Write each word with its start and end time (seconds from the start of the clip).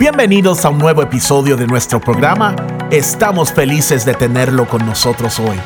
Bienvenidos 0.00 0.64
a 0.64 0.70
un 0.70 0.78
nuevo 0.78 1.02
episodio 1.02 1.58
de 1.58 1.66
nuestro 1.66 2.00
programa. 2.00 2.56
Estamos 2.90 3.52
felices 3.52 4.06
de 4.06 4.14
tenerlo 4.14 4.66
con 4.66 4.86
nosotros 4.86 5.38
hoy. 5.38 5.60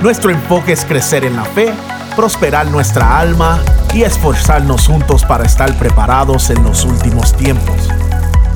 Nuestro 0.00 0.30
enfoque 0.30 0.72
es 0.72 0.86
crecer 0.86 1.26
en 1.26 1.36
la 1.36 1.44
fe, 1.44 1.74
prosperar 2.16 2.68
nuestra 2.68 3.18
alma 3.18 3.60
y 3.92 4.04
esforzarnos 4.04 4.86
juntos 4.86 5.26
para 5.26 5.44
estar 5.44 5.74
preparados 5.74 6.48
en 6.48 6.64
los 6.64 6.86
últimos 6.86 7.36
tiempos. 7.36 7.76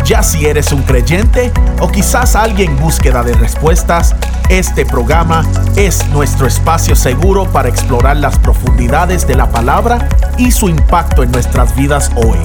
Ya 0.07 0.23
si 0.23 0.47
eres 0.47 0.73
un 0.73 0.85
creyente 0.85 1.53
o 1.81 1.89
quizás 1.93 2.35
alguien 2.35 2.71
en 2.71 2.79
búsqueda 2.79 3.23
de 3.23 3.35
respuestas, 3.35 4.17
este 4.49 4.87
programa 4.87 5.45
es 5.77 6.09
nuestro 6.09 6.47
espacio 6.47 6.97
seguro 6.97 7.45
para 7.45 7.69
explorar 7.69 8.17
las 8.17 8.39
profundidades 8.39 9.27
de 9.27 9.35
la 9.35 9.51
palabra 9.51 10.09
y 10.39 10.51
su 10.51 10.71
impacto 10.71 11.23
en 11.23 11.31
nuestras 11.31 11.77
vidas 11.77 12.11
hoy. 12.17 12.39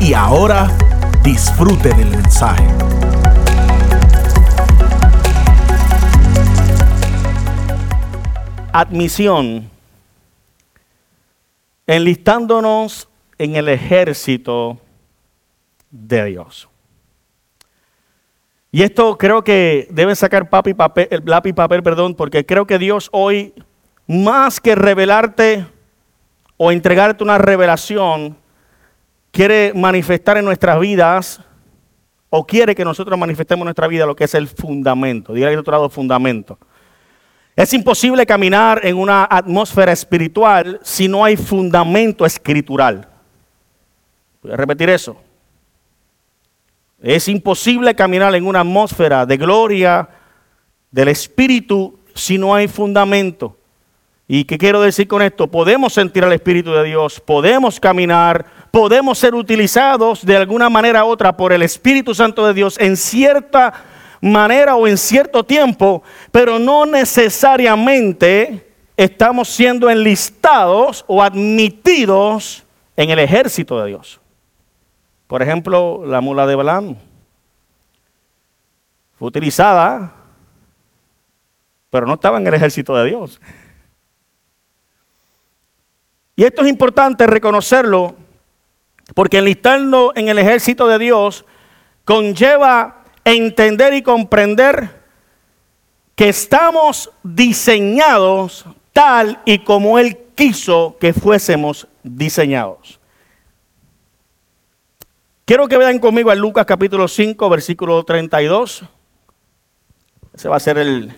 Y 0.00 0.14
ahora, 0.14 0.70
disfrute 1.22 1.90
del 1.94 2.10
mensaje. 2.10 2.66
Admisión. 8.72 9.68
Enlistándonos 11.86 13.08
en 13.38 13.56
el 13.56 13.68
ejército 13.68 14.78
de 15.90 16.24
Dios. 16.26 16.68
Y 18.72 18.82
esto 18.82 19.18
creo 19.18 19.42
que 19.42 19.88
deben 19.90 20.14
sacar 20.14 20.48
papi 20.48 20.74
papel, 20.74 21.08
el 21.10 21.22
lápiz 21.24 21.50
y 21.50 21.54
papel, 21.54 21.82
perdón, 21.82 22.14
porque 22.14 22.46
creo 22.46 22.66
que 22.66 22.78
Dios 22.78 23.08
hoy, 23.12 23.52
más 24.06 24.60
que 24.60 24.76
revelarte 24.76 25.66
o 26.56 26.70
entregarte 26.70 27.24
una 27.24 27.38
revelación, 27.38 28.36
quiere 29.30 29.72
manifestar 29.74 30.36
en 30.38 30.44
nuestras 30.44 30.78
vidas 30.80 31.40
o 32.28 32.46
quiere 32.46 32.74
que 32.74 32.84
nosotros 32.84 33.18
manifestemos 33.18 33.62
en 33.62 33.66
nuestra 33.66 33.88
vida 33.88 34.06
lo 34.06 34.16
que 34.16 34.24
es 34.24 34.34
el 34.34 34.48
fundamento. 34.48 35.32
Diga 35.32 35.50
el 35.50 35.58
otro 35.58 35.72
lado, 35.72 35.88
fundamento. 35.90 36.58
Es 37.56 37.72
imposible 37.74 38.24
caminar 38.24 38.80
en 38.84 38.96
una 38.96 39.26
atmósfera 39.28 39.92
espiritual 39.92 40.80
si 40.82 41.08
no 41.08 41.24
hay 41.24 41.36
fundamento 41.36 42.24
escritural. 42.24 43.08
Voy 44.42 44.52
a 44.52 44.56
repetir 44.56 44.88
eso. 44.88 45.20
Es 47.02 47.28
imposible 47.28 47.94
caminar 47.94 48.34
en 48.34 48.46
una 48.46 48.60
atmósfera 48.60 49.26
de 49.26 49.36
gloria 49.36 50.08
del 50.90 51.08
Espíritu 51.08 51.98
si 52.14 52.38
no 52.38 52.54
hay 52.54 52.68
fundamento. 52.68 53.56
¿Y 54.28 54.44
qué 54.44 54.58
quiero 54.58 54.80
decir 54.80 55.08
con 55.08 55.22
esto? 55.22 55.48
Podemos 55.48 55.92
sentir 55.92 56.22
al 56.22 56.32
Espíritu 56.32 56.70
de 56.72 56.84
Dios, 56.84 57.20
podemos 57.20 57.80
caminar, 57.80 58.46
podemos 58.70 59.18
ser 59.18 59.34
utilizados 59.34 60.24
de 60.24 60.36
alguna 60.36 60.70
manera 60.70 61.04
u 61.04 61.08
otra 61.08 61.36
por 61.36 61.52
el 61.52 61.62
Espíritu 61.62 62.14
Santo 62.14 62.46
de 62.46 62.54
Dios 62.54 62.78
en 62.78 62.96
cierta 62.96 63.72
manera 64.20 64.76
o 64.76 64.86
en 64.86 64.98
cierto 64.98 65.44
tiempo, 65.44 66.02
pero 66.30 66.58
no 66.58 66.86
necesariamente 66.86 68.66
estamos 68.96 69.48
siendo 69.48 69.88
enlistados 69.88 71.04
o 71.06 71.22
admitidos 71.22 72.64
en 72.96 73.10
el 73.10 73.18
ejército 73.18 73.80
de 73.80 73.88
Dios. 73.88 74.20
Por 75.26 75.42
ejemplo, 75.42 76.02
la 76.04 76.20
mula 76.20 76.46
de 76.46 76.54
Balaam 76.54 76.96
fue 79.18 79.28
utilizada, 79.28 80.12
pero 81.88 82.06
no 82.06 82.14
estaba 82.14 82.38
en 82.38 82.46
el 82.46 82.54
ejército 82.54 82.94
de 82.96 83.06
Dios. 83.06 83.40
Y 86.36 86.44
esto 86.44 86.62
es 86.62 86.68
importante 86.68 87.26
reconocerlo, 87.26 88.14
porque 89.14 89.38
enlistarlo 89.38 90.12
en 90.14 90.28
el 90.28 90.38
ejército 90.38 90.86
de 90.86 90.98
Dios 90.98 91.44
conlleva 92.04 93.04
entender 93.24 93.94
y 93.94 94.02
comprender 94.02 95.00
que 96.14 96.28
estamos 96.28 97.10
diseñados 97.22 98.66
tal 98.92 99.40
y 99.44 99.60
como 99.60 99.98
Él 99.98 100.18
quiso 100.34 100.96
que 101.00 101.12
fuésemos 101.12 101.86
diseñados. 102.02 103.00
Quiero 105.44 105.66
que 105.66 105.78
vean 105.78 105.98
conmigo 105.98 106.30
a 106.30 106.34
Lucas 106.34 106.64
capítulo 106.64 107.08
5, 107.08 107.48
versículo 107.48 108.04
32. 108.04 108.84
Ese 110.32 110.48
va 110.48 110.56
a 110.56 110.60
ser 110.60 110.78
el, 110.78 111.12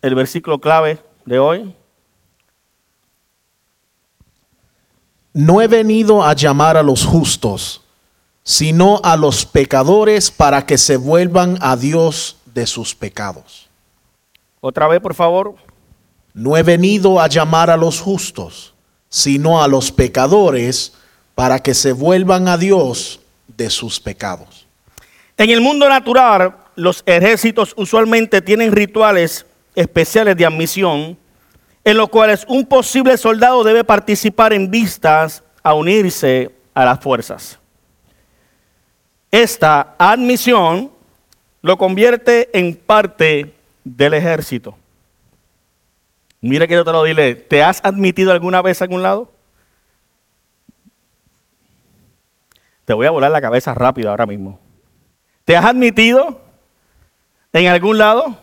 el 0.00 0.14
versículo 0.14 0.58
clave 0.58 0.98
de 1.26 1.38
hoy. 1.38 1.76
No 5.32 5.62
he 5.62 5.66
venido 5.66 6.24
a 6.24 6.34
llamar 6.34 6.76
a 6.76 6.82
los 6.82 7.04
justos, 7.04 7.82
sino 8.42 9.00
a 9.02 9.16
los 9.16 9.46
pecadores 9.46 10.30
para 10.30 10.66
que 10.66 10.76
se 10.76 10.96
vuelvan 10.96 11.56
a 11.60 11.76
Dios 11.76 12.36
de 12.46 12.66
sus 12.66 12.94
pecados. 12.94 13.68
Otra 14.60 14.88
vez, 14.88 15.00
por 15.00 15.14
favor. 15.14 15.54
No 16.34 16.56
he 16.56 16.62
venido 16.62 17.20
a 17.20 17.28
llamar 17.28 17.70
a 17.70 17.76
los 17.76 18.00
justos, 18.00 18.74
sino 19.08 19.62
a 19.62 19.68
los 19.68 19.90
pecadores 19.90 20.94
para 21.34 21.58
que 21.58 21.74
se 21.74 21.92
vuelvan 21.92 22.48
a 22.48 22.56
Dios 22.56 23.20
de 23.56 23.70
sus 23.70 24.00
pecados. 24.00 24.66
En 25.36 25.50
el 25.50 25.60
mundo 25.60 25.88
natural, 25.88 26.56
los 26.76 27.02
ejércitos 27.06 27.74
usualmente 27.76 28.40
tienen 28.40 28.72
rituales 28.72 29.46
especiales 29.74 30.36
de 30.36 30.46
admisión 30.46 31.18
en 31.84 31.96
los 31.96 32.08
cuales 32.08 32.44
un 32.48 32.66
posible 32.66 33.16
soldado 33.16 33.64
debe 33.64 33.84
participar 33.84 34.52
en 34.52 34.70
vistas 34.70 35.42
a 35.62 35.74
unirse 35.74 36.50
a 36.74 36.84
las 36.84 37.00
fuerzas. 37.00 37.58
Esta 39.30 39.94
admisión 39.98 40.92
lo 41.62 41.78
convierte 41.78 42.56
en 42.56 42.76
parte 42.76 43.54
del 43.84 44.14
ejército. 44.14 44.76
Mira 46.40 46.66
que 46.66 46.74
yo 46.74 46.84
te 46.84 46.92
lo 46.92 47.04
dile, 47.04 47.34
¿te 47.34 47.62
has 47.62 47.84
admitido 47.84 48.32
alguna 48.32 48.62
vez 48.62 48.80
a 48.80 48.84
algún 48.84 49.02
lado? 49.02 49.30
Te 52.84 52.94
voy 52.94 53.06
a 53.06 53.10
volar 53.10 53.30
la 53.30 53.40
cabeza 53.40 53.74
rápido 53.74 54.10
ahora 54.10 54.26
mismo. 54.26 54.58
¿Te 55.44 55.56
has 55.56 55.64
admitido 55.64 56.40
en 57.52 57.68
algún 57.68 57.98
lado? 57.98 58.36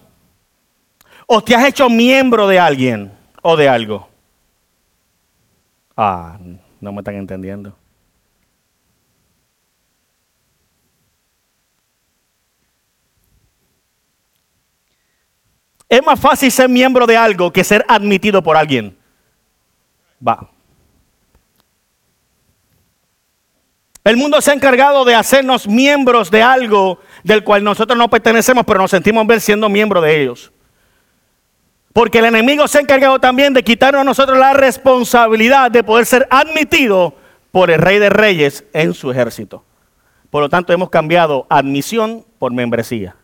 ¿O 1.28 1.42
te 1.42 1.56
has 1.56 1.68
hecho 1.68 1.90
miembro 1.90 2.48
de 2.48 2.58
alguien 2.58 3.19
o 3.42 3.56
de 3.56 3.70
algo? 3.70 4.08
Ah, 5.96 6.38
no 6.80 6.92
me 6.92 7.00
están 7.00 7.16
entendiendo. 7.16 7.76
Es 15.90 16.06
más 16.06 16.20
fácil 16.20 16.52
ser 16.52 16.70
miembro 16.70 17.08
de 17.08 17.18
algo 17.18 17.52
que 17.52 17.64
ser 17.64 17.84
admitido 17.88 18.44
por 18.44 18.56
alguien. 18.56 18.96
Va. 20.26 20.52
El 24.04 24.16
mundo 24.16 24.40
se 24.40 24.52
ha 24.52 24.54
encargado 24.54 25.04
de 25.04 25.16
hacernos 25.16 25.68
miembros 25.68 26.32
de 26.32 26.42
algo 26.42 27.00
del 27.24 27.44
cual 27.44 27.64
nosotros 27.64 27.98
no 27.98 28.10
pertenecemos, 28.10 28.66
pero 28.66 28.80
nos 28.80 28.92
sentimos 28.92 29.26
ver 29.26 29.42
siendo 29.42 29.68
miembros 29.68 30.04
de 30.04 30.22
ellos. 30.22 30.52
Porque 32.00 32.20
el 32.20 32.24
enemigo 32.24 32.66
se 32.66 32.78
ha 32.78 32.82
encargado 32.82 33.20
también 33.20 33.54
de 33.54 33.62
quitarnos 33.62 34.00
a 34.00 34.06
nosotros 34.06 34.38
la 34.38 34.54
responsabilidad 34.54 35.70
de 35.70 35.84
poder 35.84 36.06
ser 36.06 36.26
admitido 36.30 37.14
por 37.52 37.70
el 37.70 37.82
rey 37.82 38.00
de 38.00 38.10
reyes 38.10 38.64
en 38.72 38.94
su 38.94 39.12
ejército. 39.12 39.66
Por 40.30 40.42
lo 40.42 40.48
tanto, 40.48 40.72
hemos 40.72 40.90
cambiado 40.90 41.46
admisión 41.50 42.26
por 42.38 42.54
membresía. 42.54 43.18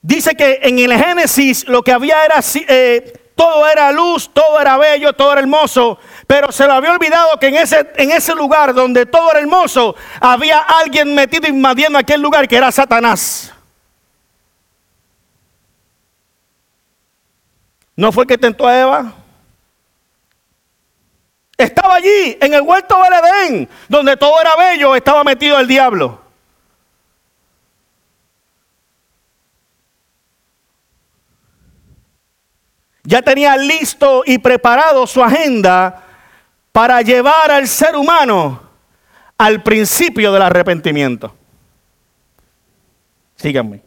dice 0.00 0.34
que 0.34 0.60
en 0.62 0.78
el 0.78 0.94
Génesis 0.94 1.68
lo 1.68 1.82
que 1.82 1.92
había 1.92 2.24
era 2.24 2.40
eh, 2.68 3.17
todo 3.38 3.68
era 3.68 3.92
luz, 3.92 4.28
todo 4.34 4.60
era 4.60 4.76
bello, 4.76 5.12
todo 5.12 5.30
era 5.30 5.40
hermoso, 5.40 5.96
pero 6.26 6.50
se 6.50 6.66
le 6.66 6.72
había 6.72 6.90
olvidado 6.90 7.38
que 7.38 7.46
en 7.46 7.54
ese, 7.54 7.88
en 7.94 8.10
ese 8.10 8.34
lugar 8.34 8.74
donde 8.74 9.06
todo 9.06 9.30
era 9.30 9.38
hermoso 9.38 9.94
había 10.20 10.58
alguien 10.58 11.14
metido 11.14 11.46
invadiendo 11.46 11.96
aquel 11.98 12.20
lugar 12.20 12.48
que 12.48 12.56
era 12.56 12.72
Satanás. 12.72 13.54
¿No 17.94 18.10
fue 18.10 18.26
que 18.26 18.36
tentó 18.36 18.66
a 18.66 18.80
Eva? 18.80 19.12
Estaba 21.56 21.94
allí, 21.94 22.36
en 22.40 22.54
el 22.54 22.62
huerto 22.62 22.96
del 23.04 23.12
Edén, 23.12 23.68
donde 23.88 24.16
todo 24.16 24.40
era 24.40 24.56
bello, 24.56 24.96
estaba 24.96 25.22
metido 25.22 25.60
el 25.60 25.68
diablo. 25.68 26.27
Ya 33.08 33.22
tenía 33.22 33.56
listo 33.56 34.22
y 34.26 34.36
preparado 34.36 35.06
su 35.06 35.24
agenda 35.24 36.04
para 36.72 37.00
llevar 37.00 37.50
al 37.50 37.66
ser 37.66 37.96
humano 37.96 38.60
al 39.38 39.62
principio 39.62 40.30
del 40.30 40.42
arrepentimiento. 40.42 41.34
Síganme. 43.34 43.80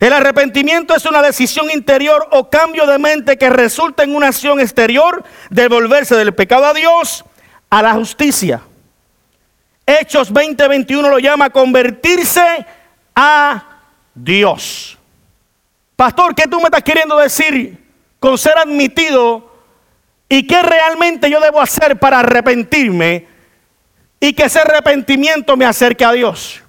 El 0.00 0.14
arrepentimiento 0.14 0.94
es 0.94 1.04
una 1.04 1.20
decisión 1.20 1.70
interior 1.70 2.26
o 2.30 2.48
cambio 2.48 2.86
de 2.86 2.98
mente 2.98 3.36
que 3.36 3.50
resulta 3.50 4.02
en 4.02 4.16
una 4.16 4.28
acción 4.28 4.60
exterior 4.60 5.22
de 5.50 5.68
volverse 5.68 6.16
del 6.16 6.34
pecado 6.34 6.64
a 6.64 6.72
Dios 6.72 7.22
a 7.68 7.82
la 7.82 7.92
justicia. 7.92 8.62
Hechos 9.84 10.32
20:21 10.32 11.10
lo 11.10 11.18
llama 11.18 11.50
convertirse 11.50 12.64
a 13.14 13.62
Dios. 14.14 14.96
Pastor, 15.96 16.34
¿qué 16.34 16.48
tú 16.48 16.58
me 16.58 16.64
estás 16.64 16.82
queriendo 16.82 17.16
decir 17.16 17.78
con 18.18 18.36
ser 18.36 18.58
admitido? 18.58 19.52
¿Y 20.28 20.46
qué 20.46 20.62
realmente 20.62 21.30
yo 21.30 21.40
debo 21.40 21.60
hacer 21.60 21.98
para 21.98 22.20
arrepentirme? 22.20 23.28
Y 24.18 24.32
que 24.32 24.44
ese 24.44 24.60
arrepentimiento 24.60 25.56
me 25.56 25.66
acerque 25.66 26.04
a 26.04 26.12
Dios. 26.12 26.62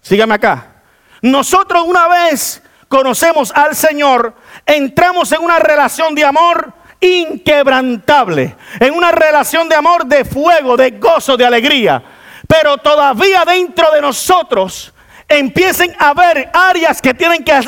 Sígame 0.00 0.34
acá. 0.34 0.82
Nosotros 1.20 1.84
una 1.86 2.08
vez 2.08 2.62
conocemos 2.88 3.52
al 3.54 3.76
Señor, 3.76 4.34
entramos 4.66 5.30
en 5.32 5.42
una 5.42 5.58
relación 5.58 6.14
de 6.14 6.24
amor 6.24 6.72
inquebrantable, 7.00 8.56
en 8.80 8.94
una 8.94 9.12
relación 9.12 9.68
de 9.68 9.76
amor 9.76 10.06
de 10.06 10.24
fuego, 10.24 10.76
de 10.76 10.92
gozo, 10.92 11.36
de 11.36 11.46
alegría. 11.46 12.02
Pero 12.48 12.78
todavía 12.78 13.44
dentro 13.44 13.90
de 13.92 14.00
nosotros 14.00 14.92
empiecen 15.38 15.94
a 15.98 16.14
ver 16.14 16.50
áreas 16.52 17.00
que 17.00 17.14
tienen 17.14 17.44
que, 17.44 17.60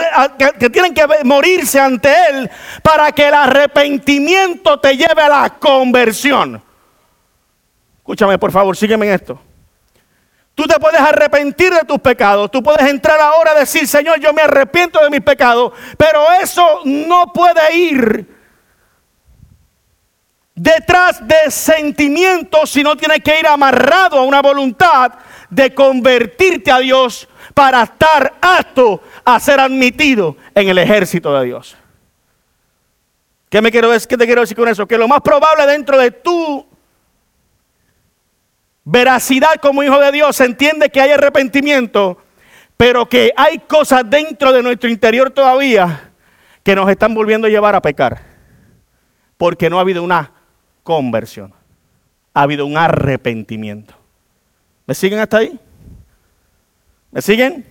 que, 0.58 0.70
tienen 0.70 0.94
que 0.94 1.06
morirse 1.24 1.80
ante 1.80 2.12
Él 2.30 2.50
para 2.82 3.12
que 3.12 3.28
el 3.28 3.34
arrepentimiento 3.34 4.78
te 4.80 4.96
lleve 4.96 5.22
a 5.22 5.28
la 5.28 5.50
conversión. 5.50 6.62
Escúchame, 7.98 8.38
por 8.38 8.52
favor, 8.52 8.76
sígueme 8.76 9.06
en 9.06 9.14
esto. 9.14 9.40
Tú 10.54 10.64
te 10.64 10.78
puedes 10.78 11.00
arrepentir 11.00 11.72
de 11.72 11.80
tus 11.80 11.98
pecados. 11.98 12.50
Tú 12.50 12.62
puedes 12.62 12.88
entrar 12.88 13.20
ahora 13.20 13.52
a 13.52 13.58
decir, 13.58 13.88
Señor, 13.88 14.20
yo 14.20 14.32
me 14.32 14.42
arrepiento 14.42 15.02
de 15.02 15.10
mis 15.10 15.20
pecados. 15.20 15.72
Pero 15.96 16.22
eso 16.40 16.80
no 16.84 17.32
puede 17.32 17.76
ir 17.76 18.34
detrás 20.54 21.26
de 21.26 21.50
sentimientos, 21.50 22.70
sino 22.70 22.96
tiene 22.96 23.20
que 23.20 23.40
ir 23.40 23.46
amarrado 23.46 24.18
a 24.18 24.22
una 24.22 24.40
voluntad 24.40 25.12
de 25.50 25.74
convertirte 25.74 26.70
a 26.70 26.78
Dios 26.78 27.28
para 27.52 27.82
estar 27.82 28.34
apto 28.40 29.02
a 29.24 29.38
ser 29.38 29.60
admitido 29.60 30.36
en 30.54 30.68
el 30.68 30.78
ejército 30.78 31.38
de 31.38 31.46
Dios. 31.46 31.76
¿Qué, 33.48 33.60
me 33.60 33.70
quiero, 33.70 33.90
¿Qué 33.90 34.16
te 34.16 34.26
quiero 34.26 34.40
decir 34.40 34.56
con 34.56 34.68
eso? 34.68 34.86
Que 34.86 34.98
lo 34.98 35.06
más 35.06 35.20
probable 35.20 35.66
dentro 35.66 35.98
de 35.98 36.10
tu 36.10 36.66
veracidad 38.84 39.54
como 39.60 39.82
hijo 39.82 39.98
de 40.00 40.12
Dios 40.12 40.36
se 40.36 40.44
entiende 40.44 40.90
que 40.90 41.00
hay 41.00 41.12
arrepentimiento, 41.12 42.18
pero 42.76 43.08
que 43.08 43.32
hay 43.36 43.60
cosas 43.60 44.08
dentro 44.08 44.52
de 44.52 44.62
nuestro 44.62 44.90
interior 44.90 45.30
todavía 45.30 46.10
que 46.62 46.74
nos 46.74 46.88
están 46.90 47.14
volviendo 47.14 47.46
a 47.46 47.50
llevar 47.50 47.74
a 47.74 47.82
pecar. 47.82 48.22
Porque 49.36 49.70
no 49.70 49.78
ha 49.78 49.82
habido 49.82 50.02
una 50.02 50.32
conversión, 50.82 51.52
ha 52.32 52.42
habido 52.42 52.66
un 52.66 52.76
arrepentimiento. 52.76 53.94
¿Me 54.86 54.94
siguen 54.94 55.18
hasta 55.18 55.38
ahí? 55.38 55.58
¿Me 57.14 57.22
siguen? 57.22 57.64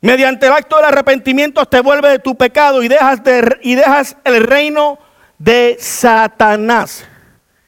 Mediante 0.00 0.46
el 0.46 0.52
acto 0.54 0.76
del 0.76 0.86
arrepentimiento 0.86 1.66
te 1.66 1.80
vuelve 1.80 2.08
de 2.08 2.18
tu 2.18 2.34
pecado 2.34 2.82
y 2.82 2.88
dejas, 2.88 3.20
y 3.60 3.74
dejas 3.74 4.16
el 4.24 4.42
reino 4.44 4.98
de 5.38 5.76
Satanás. 5.78 7.06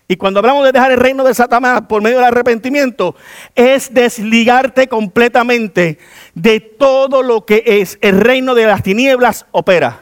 Y 0.09 0.17
cuando 0.17 0.41
hablamos 0.41 0.65
de 0.65 0.73
dejar 0.73 0.91
el 0.91 0.97
reino 0.97 1.23
de 1.23 1.35
Satanás 1.35 1.83
por 1.83 2.01
medio 2.01 2.17
del 2.17 2.25
arrepentimiento, 2.25 3.15
es 3.55 3.93
desligarte 3.93 4.89
completamente 4.89 5.99
de 6.35 6.61
todo 6.61 7.23
lo 7.23 7.45
que 7.45 7.63
es 7.67 7.99
el 8.01 8.23
reino 8.23 8.55
de 8.55 8.65
las 8.65 8.83
tinieblas 8.83 9.45
opera. 9.51 10.01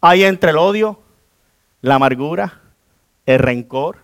Hay 0.00 0.24
entre 0.24 0.50
el 0.50 0.56
odio, 0.56 1.00
la 1.82 1.94
amargura, 1.94 2.62
el 3.26 3.38
rencor, 3.38 3.98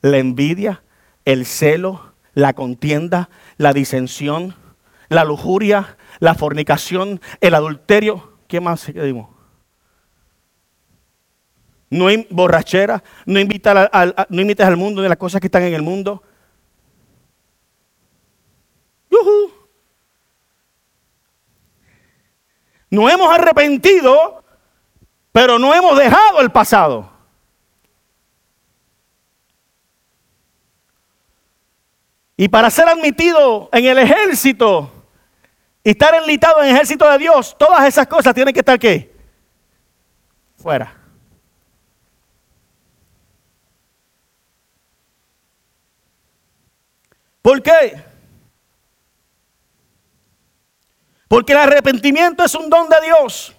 la 0.00 0.16
envidia, 0.16 0.82
el 1.24 1.46
celo, 1.46 2.12
la 2.34 2.52
contienda, 2.52 3.30
la 3.56 3.72
disensión, 3.72 4.54
la 5.08 5.24
lujuria, 5.24 5.96
la 6.18 6.34
fornicación, 6.34 7.20
el 7.40 7.54
adulterio. 7.54 8.32
¿Qué 8.48 8.60
más 8.60 8.86
dimos? 8.92 9.30
No 11.90 12.06
hay 12.06 12.26
borrachera, 12.30 13.04
no, 13.26 13.38
invitar 13.38 13.90
al, 13.92 14.14
no 14.30 14.66
al 14.66 14.76
mundo 14.76 15.02
de 15.02 15.10
las 15.10 15.18
cosas 15.18 15.40
que 15.40 15.48
están 15.48 15.62
en 15.62 15.74
el 15.74 15.82
mundo. 15.82 16.22
No 22.90 23.08
hemos 23.08 23.34
arrepentido, 23.34 24.42
pero 25.32 25.58
no 25.58 25.74
hemos 25.74 25.98
dejado 25.98 26.40
el 26.40 26.50
pasado. 26.50 27.11
Y 32.42 32.48
para 32.48 32.70
ser 32.70 32.88
admitido 32.88 33.68
en 33.70 33.84
el 33.84 33.98
ejército 33.98 34.90
y 35.84 35.90
estar 35.90 36.12
enlitado 36.16 36.60
en 36.60 36.70
el 36.70 36.74
ejército 36.74 37.08
de 37.08 37.18
Dios, 37.18 37.54
todas 37.56 37.86
esas 37.86 38.08
cosas 38.08 38.34
tienen 38.34 38.52
que 38.52 38.58
estar 38.58 38.80
¿qué? 38.80 39.14
Fuera. 40.56 40.92
¿Por 47.40 47.62
qué? 47.62 48.02
Porque 51.28 51.52
el 51.52 51.58
arrepentimiento 51.58 52.42
es 52.42 52.56
un 52.56 52.68
don 52.68 52.88
de 52.88 52.96
Dios. 53.04 53.54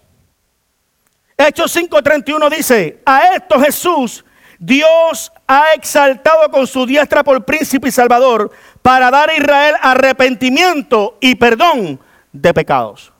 Hechos 1.37 1.73
5:31 1.73 2.49
dice, 2.49 3.01
a 3.05 3.27
esto 3.27 3.61
Jesús, 3.61 4.25
Dios 4.59 5.31
ha 5.45 5.73
exaltado 5.73 6.49
con 6.49 6.65
su 6.65 6.85
diestra 6.85 7.23
por 7.23 7.43
príncipe 7.43 7.89
y 7.89 7.91
salvador 7.91 8.51
para 8.83 9.09
dar 9.09 9.31
a 9.31 9.35
Israel 9.35 9.75
arrepentimiento 9.81 11.17
y 11.19 11.35
perdón 11.35 11.99
de 12.33 12.53
pecados. 12.53 13.11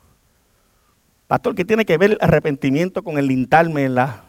Pastor, 1.26 1.54
¿qué 1.54 1.64
tiene 1.64 1.86
que 1.86 1.96
ver 1.96 2.12
el 2.12 2.18
arrepentimiento 2.20 3.02
con 3.02 3.18
el 3.18 3.26
lintarme 3.26 3.86
en 3.86 3.94
la... 3.96 4.22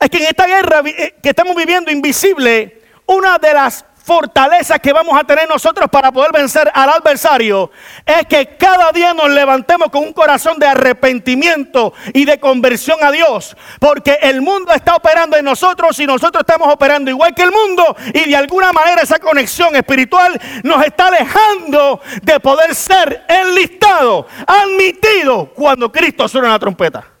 es 0.00 0.10
que 0.10 0.16
en 0.16 0.24
esta 0.24 0.46
guerra 0.46 0.82
eh, 0.86 1.16
que 1.22 1.28
estamos 1.28 1.54
viviendo 1.54 1.90
invisible, 1.90 2.82
una 3.06 3.38
de 3.38 3.52
las 3.52 3.84
fortalezas 4.08 4.80
que 4.80 4.94
vamos 4.94 5.20
a 5.20 5.24
tener 5.24 5.46
nosotros 5.46 5.86
para 5.90 6.10
poder 6.10 6.32
vencer 6.32 6.70
al 6.72 6.88
adversario 6.88 7.70
es 8.06 8.26
que 8.26 8.56
cada 8.56 8.90
día 8.90 9.12
nos 9.12 9.28
levantemos 9.28 9.90
con 9.90 10.02
un 10.02 10.14
corazón 10.14 10.58
de 10.58 10.66
arrepentimiento 10.66 11.92
y 12.14 12.24
de 12.24 12.40
conversión 12.40 12.96
a 13.02 13.10
Dios. 13.10 13.54
Porque 13.78 14.18
el 14.22 14.40
mundo 14.40 14.72
está 14.72 14.94
operando 14.94 15.36
en 15.36 15.44
nosotros 15.44 16.00
y 16.00 16.06
nosotros 16.06 16.40
estamos 16.40 16.72
operando 16.72 17.10
igual 17.10 17.34
que 17.34 17.42
el 17.42 17.52
mundo. 17.52 17.94
Y 18.14 18.30
de 18.30 18.36
alguna 18.36 18.72
manera 18.72 19.02
esa 19.02 19.18
conexión 19.18 19.76
espiritual 19.76 20.40
nos 20.62 20.82
está 20.86 21.08
alejando 21.08 22.00
de 22.22 22.40
poder 22.40 22.74
ser 22.74 23.26
enlistado, 23.28 24.26
admitido 24.46 25.52
cuando 25.54 25.92
Cristo 25.92 26.26
suena 26.26 26.48
la 26.48 26.58
trompeta. 26.58 27.17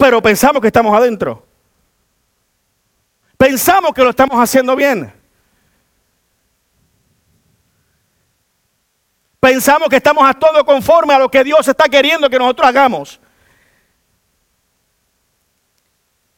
Pero 0.00 0.22
pensamos 0.22 0.62
que 0.62 0.68
estamos 0.68 0.96
adentro. 0.96 1.46
Pensamos 3.36 3.92
que 3.92 4.02
lo 4.02 4.08
estamos 4.08 4.38
haciendo 4.38 4.74
bien. 4.74 5.12
Pensamos 9.38 9.90
que 9.90 9.96
estamos 9.96 10.26
a 10.26 10.32
todo 10.32 10.64
conforme 10.64 11.12
a 11.12 11.18
lo 11.18 11.30
que 11.30 11.44
Dios 11.44 11.68
está 11.68 11.84
queriendo 11.84 12.30
que 12.30 12.38
nosotros 12.38 12.66
hagamos. 12.66 13.20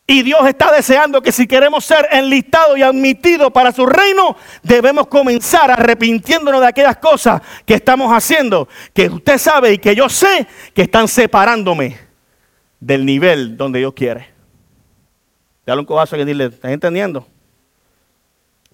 Y 0.09 0.23
Dios 0.23 0.45
está 0.49 0.73
deseando 0.73 1.23
que 1.23 1.31
si 1.31 1.47
queremos 1.47 1.85
ser 1.85 2.09
enlistados 2.11 2.76
y 2.76 2.83
admitidos 2.83 3.52
para 3.52 3.71
su 3.71 3.87
reino, 3.87 4.37
debemos 4.64 5.07
comenzar 5.07 5.71
arrepintiéndonos 5.71 6.61
de 6.61 6.66
aquellas 6.66 6.97
cosas 6.97 7.40
que 7.64 7.75
estamos 7.75 8.12
haciendo, 8.12 8.69
que 8.92 9.07
usted 9.07 9.38
sabe 9.38 9.75
y 9.75 9.78
que 9.78 9.95
yo 9.95 10.09
sé 10.09 10.49
que 10.75 10.83
están 10.83 11.07
separándome 11.07 12.12
del 12.83 13.07
nivel 13.07 13.57
donde 13.57 13.79
Dios 13.79 13.93
quiere. 13.95 14.27
Dale 15.65 15.81
un 15.81 15.87
cobazo 15.87 16.17
y 16.17 16.25
dile, 16.25 16.47
¿estás 16.47 16.73
entendiendo? 16.73 17.25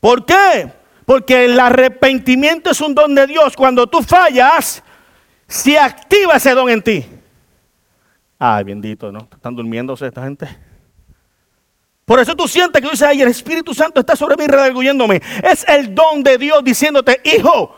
¿Por 0.00 0.24
qué? 0.24 0.72
Porque 1.04 1.44
el 1.44 1.60
arrepentimiento 1.60 2.70
es 2.70 2.80
un 2.80 2.94
don 2.94 3.14
de 3.14 3.26
Dios. 3.26 3.54
Cuando 3.54 3.86
tú 3.86 4.02
fallas, 4.02 4.82
se 5.46 5.78
activa 5.78 6.36
ese 6.36 6.54
don 6.54 6.70
en 6.70 6.82
ti. 6.82 7.04
Ay, 8.38 8.64
bendito, 8.64 9.12
¿no? 9.12 9.28
Están 9.30 9.54
durmiéndose 9.54 10.06
esta 10.06 10.24
gente. 10.24 10.48
Por 12.06 12.18
eso 12.18 12.34
tú 12.34 12.48
sientes 12.48 12.80
que 12.80 12.86
tú 12.86 12.92
dices, 12.92 13.06
ay, 13.06 13.20
el 13.20 13.28
Espíritu 13.28 13.74
Santo 13.74 14.00
está 14.00 14.16
sobre 14.16 14.36
mí 14.36 14.46
redarguyéndome. 14.46 15.20
Es 15.44 15.68
el 15.68 15.94
don 15.94 16.22
de 16.22 16.38
Dios 16.38 16.64
diciéndote, 16.64 17.20
hijo, 17.24 17.76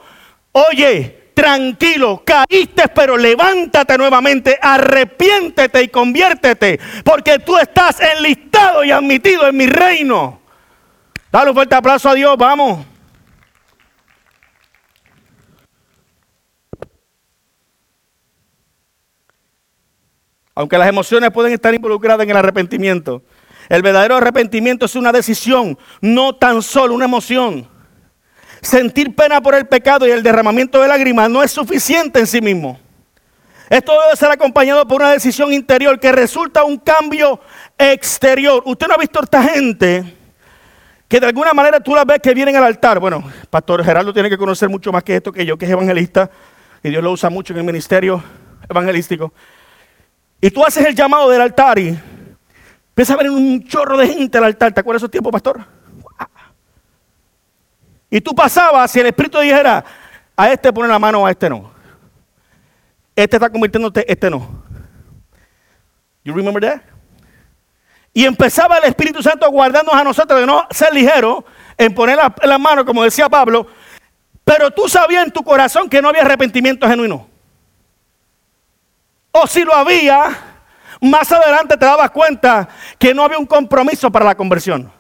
oye, 0.53 1.20
tranquilo, 1.41 2.23
caíste, 2.23 2.89
pero 2.95 3.17
levántate 3.17 3.97
nuevamente, 3.97 4.59
arrepiéntete 4.61 5.83
y 5.83 5.89
conviértete, 5.89 6.79
porque 7.03 7.39
tú 7.39 7.57
estás 7.57 7.99
enlistado 8.01 8.85
y 8.85 8.91
admitido 8.91 9.49
en 9.49 9.57
mi 9.57 9.67
reino. 9.67 10.39
Dale 11.33 11.49
un 11.49 11.55
fuerte 11.55 11.75
aplauso 11.75 12.11
a 12.11 12.15
Dios, 12.15 12.37
vamos. 12.37 12.85
Aunque 20.55 20.77
las 20.77 20.89
emociones 20.89 21.31
pueden 21.31 21.55
estar 21.55 21.73
involucradas 21.73 22.25
en 22.25 22.31
el 22.33 22.37
arrepentimiento, 22.37 23.23
el 23.71 23.81
verdadero 23.81 24.17
arrepentimiento 24.17 24.85
es 24.85 24.95
una 24.95 25.11
decisión, 25.11 25.79
no 26.03 26.35
tan 26.35 26.61
solo 26.61 26.93
una 26.93 27.07
emoción. 27.07 27.80
Sentir 28.63 29.15
pena 29.15 29.41
por 29.41 29.55
el 29.55 29.67
pecado 29.67 30.07
y 30.07 30.11
el 30.11 30.23
derramamiento 30.23 30.81
de 30.81 30.89
lágrimas 30.89 31.31
no 31.31 31.43
es 31.43 31.51
suficiente 31.51 32.21
en 32.21 32.27
sí 32.27 32.41
mismo. 32.41 32.79
Esto 33.71 33.93
debe 33.93 34.17
ser 34.17 34.31
acompañado 34.31 34.87
por 34.87 35.01
una 35.01 35.13
decisión 35.13 35.53
interior 35.53 35.99
que 36.01 36.11
resulta 36.11 36.65
un 36.65 36.77
cambio 36.77 37.41
exterior. 37.79 38.63
Usted 38.67 38.89
no 38.89 38.95
ha 38.95 38.99
visto 38.99 39.21
a 39.21 39.23
esta 39.23 39.43
gente 39.45 40.17
que 41.07 41.21
de 41.21 41.27
alguna 41.27 41.53
manera 41.53 41.81
tú 41.81 41.95
la 41.95 42.05
ves 42.05 42.19
que 42.21 42.35
vienen 42.35 42.57
al 42.57 42.65
altar. 42.65 42.99
Bueno, 42.99 43.23
Pastor 43.49 43.85
Gerardo 43.85 44.13
tiene 44.13 44.29
que 44.29 44.37
conocer 44.37 44.69
mucho 44.69 44.93
más 44.93 45.05
que 45.05 45.17
esto 45.17 45.33
que 45.33 45.47
yo, 45.47 45.57
que 45.57 45.67
es 45.67 45.71
evangelista, 45.71 46.31
y 46.83 46.91
Dios 46.91 47.03
lo 47.03 47.13
usa 47.13 47.31
mucho 47.31 47.53
en 47.53 47.61
el 47.61 47.65
ministerio 47.65 48.23
evangelístico. 48.69 49.33
Y 50.41 50.51
tú 50.51 50.65
haces 50.65 50.85
el 50.87 50.95
llamado 50.95 51.31
del 51.31 51.41
altar 51.41 51.79
y 51.79 51.97
empieza 52.89 53.15
a 53.15 53.17
ver 53.17 53.31
un 53.31 53.63
chorro 53.65 53.97
de 53.99 54.09
gente 54.09 54.39
al 54.39 54.45
altar. 54.45 54.73
¿Te 54.73 54.81
acuerdas 54.81 55.03
de 55.03 55.05
esos 55.05 55.11
tiempos, 55.11 55.33
pastor? 55.33 55.80
Y 58.11 58.21
tú 58.21 58.35
pasabas 58.35 58.91
si 58.91 58.99
el 58.99 59.07
Espíritu 59.07 59.39
dijera, 59.39 59.85
a 60.37 60.51
este 60.51 60.73
pone 60.73 60.89
la 60.89 60.99
mano, 60.99 61.25
a 61.25 61.31
este 61.31 61.49
no. 61.49 61.73
Este 63.15 63.37
está 63.37 63.49
convirtiéndote, 63.49 64.11
este 64.11 64.29
no. 64.29 64.65
You 66.25 66.35
remember 66.35 66.63
that? 66.63 66.81
Y 68.13 68.25
empezaba 68.25 68.79
el 68.79 68.85
Espíritu 68.85 69.23
Santo 69.23 69.49
guardarnos 69.51 69.95
a 69.95 70.03
nosotros 70.03 70.41
de 70.41 70.47
no 70.47 70.67
ser 70.71 70.93
ligero 70.93 71.45
en 71.79 71.95
poner 71.95 72.17
la, 72.17 72.35
la 72.43 72.59
mano, 72.59 72.85
como 72.85 73.05
decía 73.05 73.29
Pablo, 73.29 73.69
pero 74.45 74.71
tú 74.73 74.89
sabías 74.89 75.25
en 75.25 75.31
tu 75.31 75.45
corazón 75.45 75.89
que 75.89 76.03
no 76.03 76.09
había 76.09 76.23
arrepentimiento 76.23 76.89
genuino. 76.89 77.29
O 79.31 79.47
si 79.47 79.63
lo 79.63 79.73
había, 79.73 80.37
más 81.01 81.31
adelante 81.31 81.77
te 81.77 81.87
dabas 81.87 82.11
cuenta 82.11 82.69
que 82.99 83.15
no 83.15 83.23
había 83.23 83.39
un 83.39 83.47
compromiso 83.47 84.11
para 84.11 84.25
la 84.25 84.35
conversión. 84.35 84.93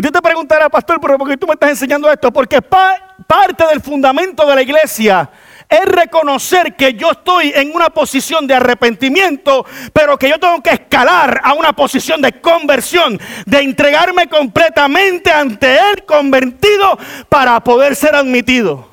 Y 0.00 0.02
tú 0.02 0.10
te 0.10 0.22
preguntarás, 0.22 0.70
pastor, 0.70 0.98
¿pero 0.98 1.18
por 1.18 1.28
qué 1.28 1.36
tú 1.36 1.46
me 1.46 1.52
estás 1.52 1.68
enseñando 1.68 2.10
esto? 2.10 2.32
Porque 2.32 2.62
parte 2.62 3.66
del 3.68 3.82
fundamento 3.82 4.46
de 4.46 4.54
la 4.54 4.62
iglesia 4.62 5.28
es 5.68 5.84
reconocer 5.84 6.74
que 6.74 6.94
yo 6.94 7.10
estoy 7.10 7.52
en 7.54 7.74
una 7.74 7.90
posición 7.90 8.46
de 8.46 8.54
arrepentimiento, 8.54 9.66
pero 9.92 10.16
que 10.16 10.30
yo 10.30 10.40
tengo 10.40 10.62
que 10.62 10.70
escalar 10.70 11.42
a 11.44 11.52
una 11.52 11.74
posición 11.74 12.22
de 12.22 12.40
conversión, 12.40 13.20
de 13.44 13.60
entregarme 13.60 14.26
completamente 14.26 15.30
ante 15.30 15.74
Él 15.74 16.06
convertido 16.06 16.98
para 17.28 17.60
poder 17.60 17.94
ser 17.94 18.14
admitido. 18.14 18.88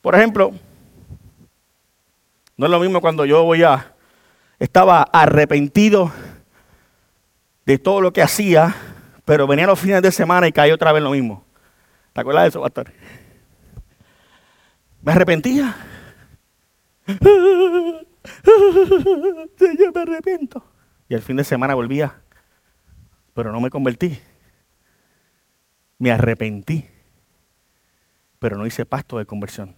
Por 0.00 0.14
ejemplo, 0.14 0.52
no 2.56 2.66
es 2.66 2.70
lo 2.70 2.78
mismo 2.78 3.00
cuando 3.00 3.24
yo 3.24 3.42
voy 3.42 3.64
a 3.64 3.92
estaba 4.58 5.02
arrepentido 5.02 6.12
de 7.68 7.78
todo 7.78 8.00
lo 8.00 8.12
que 8.14 8.22
hacía, 8.22 8.74
pero 9.26 9.46
venía 9.46 9.66
los 9.66 9.78
fines 9.78 10.00
de 10.00 10.10
semana 10.10 10.48
y 10.48 10.52
caí 10.52 10.70
otra 10.70 10.90
vez 10.90 11.02
lo 11.02 11.10
mismo. 11.10 11.44
¿Te 12.14 12.22
acuerdas 12.22 12.44
de 12.44 12.48
eso, 12.48 12.62
pastor? 12.62 12.90
Me 15.02 15.12
arrepentía. 15.12 15.76
Yo 17.06 17.18
me 19.94 20.00
arrepiento. 20.00 20.64
Y 21.10 21.14
el 21.14 21.20
fin 21.20 21.36
de 21.36 21.44
semana 21.44 21.74
volvía, 21.74 22.22
pero 23.34 23.52
no 23.52 23.60
me 23.60 23.68
convertí. 23.68 24.18
Me 25.98 26.10
arrepentí, 26.10 26.88
pero 28.38 28.56
no 28.56 28.64
hice 28.64 28.86
pasto 28.86 29.18
de 29.18 29.26
conversión. 29.26 29.76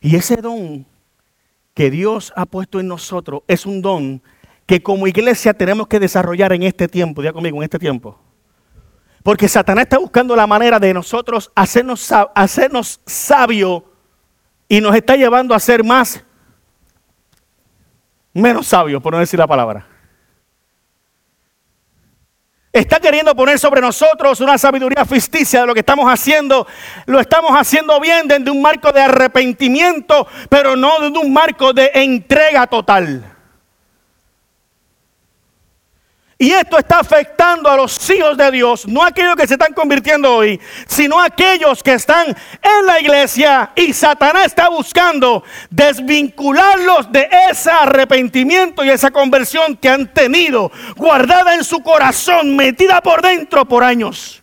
Y 0.00 0.14
ese 0.14 0.36
don 0.36 0.86
que 1.76 1.90
Dios 1.90 2.32
ha 2.36 2.46
puesto 2.46 2.80
en 2.80 2.88
nosotros 2.88 3.42
es 3.46 3.66
un 3.66 3.82
don 3.82 4.22
que 4.64 4.82
como 4.82 5.06
iglesia 5.06 5.52
tenemos 5.52 5.86
que 5.88 6.00
desarrollar 6.00 6.54
en 6.54 6.62
este 6.62 6.88
tiempo, 6.88 7.22
ya 7.22 7.34
conmigo, 7.34 7.58
en 7.58 7.64
este 7.64 7.78
tiempo. 7.78 8.18
Porque 9.22 9.46
Satanás 9.46 9.82
está 9.82 9.98
buscando 9.98 10.34
la 10.34 10.46
manera 10.46 10.80
de 10.80 10.94
nosotros 10.94 11.52
hacernos, 11.54 12.10
hacernos 12.34 13.02
sabios 13.04 13.82
y 14.70 14.80
nos 14.80 14.96
está 14.96 15.16
llevando 15.16 15.54
a 15.54 15.60
ser 15.60 15.84
más, 15.84 16.24
menos 18.32 18.66
sabios, 18.66 19.02
por 19.02 19.12
no 19.12 19.18
decir 19.18 19.38
la 19.38 19.46
palabra. 19.46 19.86
Está 22.76 23.00
queriendo 23.00 23.34
poner 23.34 23.58
sobre 23.58 23.80
nosotros 23.80 24.38
una 24.42 24.58
sabiduría 24.58 25.06
ficticia 25.06 25.62
de 25.62 25.66
lo 25.66 25.72
que 25.72 25.80
estamos 25.80 26.12
haciendo. 26.12 26.66
Lo 27.06 27.18
estamos 27.18 27.52
haciendo 27.52 27.98
bien 28.00 28.28
desde 28.28 28.50
un 28.50 28.60
marco 28.60 28.92
de 28.92 29.00
arrepentimiento, 29.00 30.26
pero 30.50 30.76
no 30.76 31.00
desde 31.00 31.18
un 31.18 31.32
marco 31.32 31.72
de 31.72 31.90
entrega 31.94 32.66
total. 32.66 33.35
Y 36.38 36.50
esto 36.50 36.76
está 36.78 36.98
afectando 36.98 37.70
a 37.70 37.76
los 37.76 38.10
hijos 38.10 38.36
de 38.36 38.50
Dios, 38.50 38.86
no 38.86 39.02
aquellos 39.02 39.36
que 39.36 39.46
se 39.46 39.54
están 39.54 39.72
convirtiendo 39.72 40.34
hoy, 40.34 40.60
sino 40.86 41.18
aquellos 41.18 41.82
que 41.82 41.94
están 41.94 42.26
en 42.28 42.86
la 42.86 43.00
iglesia 43.00 43.70
y 43.74 43.94
Satanás 43.94 44.46
está 44.46 44.68
buscando 44.68 45.42
desvincularlos 45.70 47.10
de 47.10 47.26
ese 47.50 47.70
arrepentimiento 47.70 48.84
y 48.84 48.90
esa 48.90 49.10
conversión 49.10 49.78
que 49.78 49.88
han 49.88 50.12
tenido 50.12 50.70
guardada 50.94 51.54
en 51.54 51.64
su 51.64 51.80
corazón, 51.82 52.54
metida 52.54 53.00
por 53.00 53.22
dentro 53.22 53.64
por 53.64 53.82
años. 53.82 54.42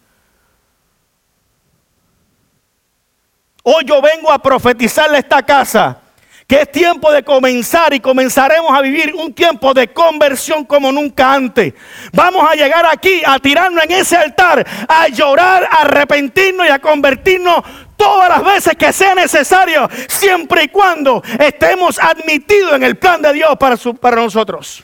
Hoy 3.61 3.85
yo 3.85 4.01
vengo 4.01 4.31
a 4.31 4.39
profetizarle 4.39 5.17
a 5.17 5.19
esta 5.19 5.43
casa 5.43 6.02
que 6.53 6.61
es 6.61 6.71
tiempo 6.71 7.11
de 7.11 7.23
comenzar 7.23 7.95
y 7.95 7.99
comenzaremos 7.99 8.71
a 8.71 8.79
vivir 8.79 9.15
un 9.15 9.33
tiempo 9.33 9.73
de 9.73 9.91
conversión 9.91 10.65
como 10.65 10.91
nunca 10.91 11.33
antes. 11.33 11.73
Vamos 12.11 12.45
a 12.47 12.53
llegar 12.53 12.85
aquí 12.85 13.23
a 13.25 13.39
tirarnos 13.39 13.83
en 13.83 13.91
ese 13.93 14.15
altar, 14.15 14.63
a 14.87 15.07
llorar, 15.07 15.63
a 15.63 15.81
arrepentirnos 15.81 16.67
y 16.67 16.69
a 16.69 16.77
convertirnos 16.77 17.63
todas 17.97 18.29
las 18.29 18.43
veces 18.43 18.75
que 18.77 18.93
sea 18.93 19.15
necesario, 19.15 19.89
siempre 20.07 20.65
y 20.65 20.67
cuando 20.67 21.23
estemos 21.39 21.97
admitidos 21.97 22.73
en 22.73 22.83
el 22.83 22.97
plan 22.97 23.19
de 23.19 23.33
Dios 23.33 23.57
para, 23.57 24.15
nosotros. 24.17 24.83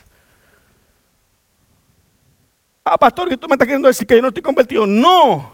Ah, 2.84 2.98
pastor, 2.98 3.28
que 3.28 3.36
tú 3.36 3.46
me 3.46 3.54
estás 3.54 3.68
queriendo 3.68 3.86
decir 3.86 4.08
que 4.08 4.16
yo 4.16 4.22
no 4.22 4.28
estoy 4.28 4.42
convertido. 4.42 4.88
No, 4.88 5.52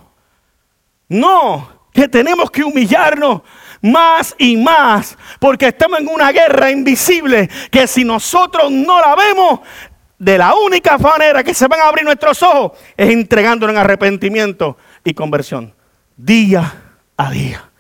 no, 1.11 1.69
que 1.93 2.09
tenemos 2.09 2.51
que 2.51 2.65
humillarnos 2.65 3.43
más 3.91 4.35
y 4.39 4.57
más, 4.57 5.17
porque 5.39 5.69
estamos 5.69 6.01
en 6.01 6.09
una 6.09 6.33
guerra 6.33 6.71
invisible 6.71 7.49
que 7.71 7.87
si 7.87 8.05
nosotros 8.05 8.71
no 8.71 9.01
la 9.01 9.15
vemos, 9.15 9.61
de 10.19 10.39
la 10.39 10.55
única 10.55 10.97
manera 10.97 11.45
que 11.45 11.53
se 11.53 11.69
van 11.69 11.81
a 11.81 11.89
abrir 11.89 12.05
nuestros 12.05 12.43
ojos 12.43 12.73
es 12.97 13.11
entregándonos 13.11 13.75
en 13.75 13.81
arrepentimiento 13.81 14.77
y 15.05 15.13
conversión, 15.15 15.75
día 16.17 16.83
a 17.17 17.31
día. 17.31 17.71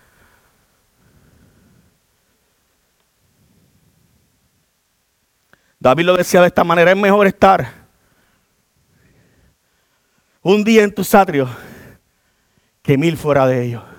David 5.79 6.05
lo 6.05 6.17
decía 6.17 6.41
de 6.41 6.49
esta 6.49 6.65
manera, 6.65 6.91
es 6.91 6.97
mejor 6.97 7.27
estar 7.27 7.87
un 10.43 10.65
día 10.65 10.83
en 10.83 10.95
tus 10.95 11.15
atrios 11.15 11.51
que 12.83 12.97
mil 12.97 13.17
fuera 13.17 13.47
de 13.47 13.65
ellos. 13.65 13.96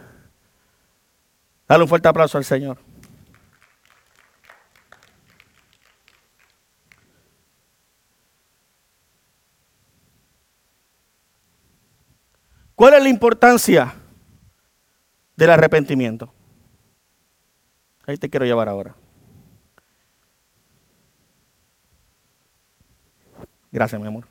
Dale 1.67 1.83
un 1.83 1.89
fuerte 1.89 2.07
aplauso 2.07 2.37
al 2.37 2.45
Señor. 2.45 2.77
¿Cuál 12.73 12.93
es 12.93 13.03
la 13.03 13.09
importancia 13.09 13.95
del 15.35 15.49
arrepentimiento? 15.49 16.31
Ahí 18.05 18.17
te 18.17 18.29
quiero 18.29 18.45
llevar 18.45 18.69
ahora. 18.69 18.95
Gracias, 23.71 23.99
mi 23.99 24.07
amor. 24.07 24.27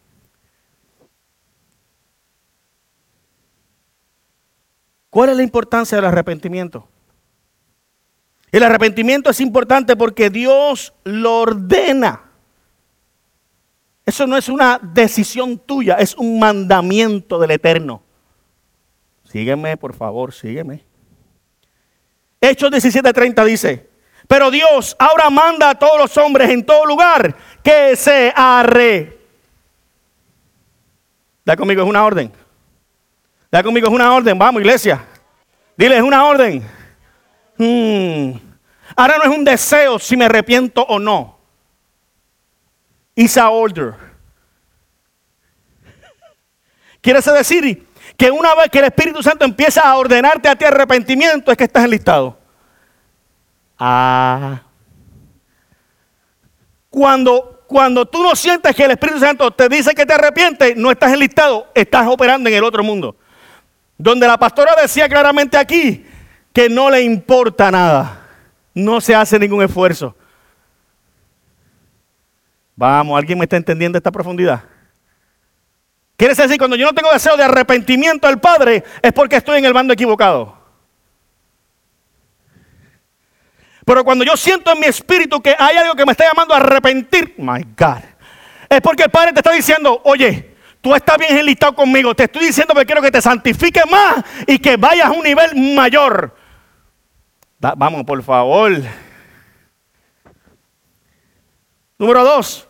¿Cuál 5.10 5.30
es 5.30 5.36
la 5.36 5.42
importancia 5.42 5.96
del 5.96 6.04
arrepentimiento? 6.04 6.88
El 8.56 8.62
arrepentimiento 8.62 9.28
es 9.28 9.40
importante 9.40 9.96
porque 9.96 10.30
Dios 10.30 10.94
lo 11.04 11.40
ordena. 11.40 12.22
Eso 14.06 14.26
no 14.26 14.34
es 14.34 14.48
una 14.48 14.80
decisión 14.82 15.58
tuya, 15.58 15.96
es 15.96 16.14
un 16.14 16.38
mandamiento 16.38 17.38
del 17.38 17.50
Eterno. 17.50 18.02
Sígueme, 19.24 19.76
por 19.76 19.92
favor, 19.94 20.32
sígueme. 20.32 20.82
Hechos 22.40 22.70
17:30 22.70 23.44
dice, 23.44 23.90
pero 24.26 24.50
Dios 24.50 24.96
ahora 24.98 25.28
manda 25.28 25.68
a 25.68 25.74
todos 25.74 25.98
los 25.98 26.16
hombres 26.16 26.48
en 26.48 26.64
todo 26.64 26.86
lugar 26.86 27.36
que 27.62 27.94
se 27.94 28.32
arre. 28.34 29.18
Da 31.44 31.58
conmigo, 31.58 31.82
es 31.82 31.88
una 31.90 32.06
orden. 32.06 32.32
Da 33.52 33.62
conmigo, 33.62 33.86
es 33.86 33.92
una 33.92 34.14
orden. 34.14 34.38
Vamos, 34.38 34.62
iglesia. 34.62 35.04
Dile, 35.76 35.98
es 35.98 36.02
una 36.02 36.24
orden. 36.24 36.62
Hmm. 37.58 38.45
Ahora 38.96 39.18
no 39.18 39.24
es 39.24 39.38
un 39.38 39.44
deseo 39.44 39.98
si 39.98 40.16
me 40.16 40.24
arrepiento 40.24 40.82
o 40.82 40.98
no. 40.98 41.38
It's 43.14 43.36
a 43.36 43.50
order. 43.50 43.94
Quiere 47.02 47.20
decir 47.20 47.86
que 48.16 48.30
una 48.30 48.54
vez 48.54 48.70
que 48.70 48.78
el 48.78 48.86
Espíritu 48.86 49.22
Santo 49.22 49.44
empieza 49.44 49.82
a 49.82 49.96
ordenarte 49.96 50.48
a 50.48 50.56
ti 50.56 50.64
arrepentimiento, 50.64 51.52
es 51.52 51.58
que 51.58 51.64
estás 51.64 51.84
enlistado. 51.84 52.38
Ah. 53.78 54.62
Cuando, 56.88 57.64
cuando 57.66 58.06
tú 58.06 58.22
no 58.22 58.34
sientes 58.34 58.74
que 58.74 58.84
el 58.84 58.92
Espíritu 58.92 59.20
Santo 59.20 59.50
te 59.50 59.68
dice 59.68 59.94
que 59.94 60.06
te 60.06 60.14
arrepientes, 60.14 60.76
no 60.76 60.90
estás 60.90 61.12
enlistado, 61.12 61.70
estás 61.74 62.06
operando 62.08 62.48
en 62.48 62.56
el 62.56 62.64
otro 62.64 62.82
mundo. 62.82 63.16
Donde 63.98 64.26
la 64.26 64.38
pastora 64.38 64.74
decía 64.80 65.08
claramente 65.08 65.56
aquí 65.56 66.06
que 66.52 66.68
no 66.68 66.90
le 66.90 67.02
importa 67.02 67.70
nada, 67.70 68.25
no 68.76 69.00
se 69.00 69.14
hace 69.14 69.38
ningún 69.38 69.62
esfuerzo. 69.62 70.14
Vamos, 72.76 73.16
¿alguien 73.18 73.38
me 73.38 73.46
está 73.46 73.56
entendiendo 73.56 73.96
esta 73.96 74.12
profundidad? 74.12 74.62
Quiere 76.18 76.34
decir, 76.34 76.58
cuando 76.58 76.76
yo 76.76 76.84
no 76.84 76.92
tengo 76.92 77.10
deseo 77.10 77.38
de 77.38 77.44
arrepentimiento 77.44 78.28
al 78.28 78.38
Padre, 78.38 78.84
es 79.00 79.12
porque 79.14 79.36
estoy 79.36 79.58
en 79.58 79.64
el 79.64 79.72
bando 79.72 79.94
equivocado. 79.94 80.54
Pero 83.86 84.04
cuando 84.04 84.24
yo 84.24 84.36
siento 84.36 84.70
en 84.70 84.80
mi 84.80 84.86
espíritu 84.86 85.40
que 85.40 85.56
hay 85.58 85.76
algo 85.76 85.94
que 85.94 86.04
me 86.04 86.12
está 86.12 86.26
llamando 86.26 86.52
a 86.52 86.58
arrepentir, 86.58 87.34
my 87.38 87.62
God, 87.78 88.02
es 88.68 88.80
porque 88.82 89.04
el 89.04 89.10
Padre 89.10 89.32
te 89.32 89.40
está 89.40 89.52
diciendo, 89.52 90.02
oye, 90.04 90.56
Tú 90.86 90.94
estás 90.94 91.18
bien 91.18 91.36
enlistado 91.36 91.74
conmigo. 91.74 92.14
Te 92.14 92.24
estoy 92.24 92.46
diciendo 92.46 92.72
que 92.72 92.86
quiero 92.86 93.02
que 93.02 93.10
te 93.10 93.20
santifique 93.20 93.80
más 93.90 94.24
y 94.46 94.56
que 94.56 94.76
vayas 94.76 95.06
a 95.06 95.10
un 95.10 95.24
nivel 95.24 95.74
mayor. 95.74 96.32
Vamos, 97.74 98.04
por 98.04 98.22
favor. 98.22 98.72
Número 101.98 102.24
dos. 102.24 102.68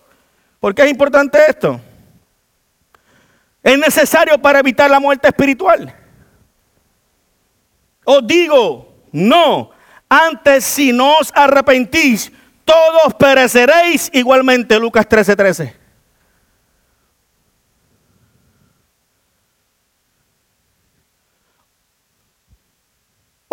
¿Por 0.60 0.74
qué 0.74 0.84
es 0.84 0.90
importante 0.90 1.38
esto? 1.48 1.80
Es 3.62 3.78
necesario 3.78 4.38
para 4.40 4.60
evitar 4.60 4.88
la 4.88 5.00
muerte 5.00 5.28
espiritual. 5.28 5.94
Os 8.04 8.26
digo, 8.26 8.94
no. 9.10 9.70
Antes 10.08 10.64
si 10.64 10.92
no 10.92 11.16
os 11.16 11.32
arrepentís, 11.34 12.32
todos 12.64 13.14
pereceréis 13.14 14.08
igualmente. 14.12 14.78
Lucas 14.78 15.08
13:13. 15.08 15.36
13. 15.36 15.85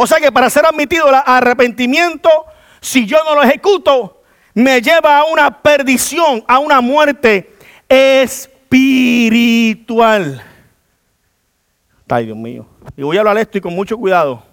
O 0.03 0.07
sea 0.07 0.19
que 0.19 0.33
para 0.33 0.49
ser 0.49 0.65
admitido 0.65 1.07
el 1.07 1.15
arrepentimiento, 1.15 2.29
si 2.81 3.05
yo 3.05 3.23
no 3.23 3.35
lo 3.35 3.43
ejecuto, 3.43 4.21
me 4.53 4.81
lleva 4.81 5.19
a 5.19 5.23
una 5.23 5.61
perdición, 5.61 6.43
a 6.45 6.59
una 6.59 6.81
muerte 6.81 7.55
espiritual. 7.87 9.23
Ay, 12.09 12.25
Dios 12.25 12.35
mío. 12.35 12.67
Y 12.97 13.03
voy 13.03 13.15
a 13.15 13.21
hablar 13.21 13.37
esto 13.37 13.57
y 13.57 13.61
con 13.61 13.73
mucho 13.73 13.97
cuidado. 13.97 14.43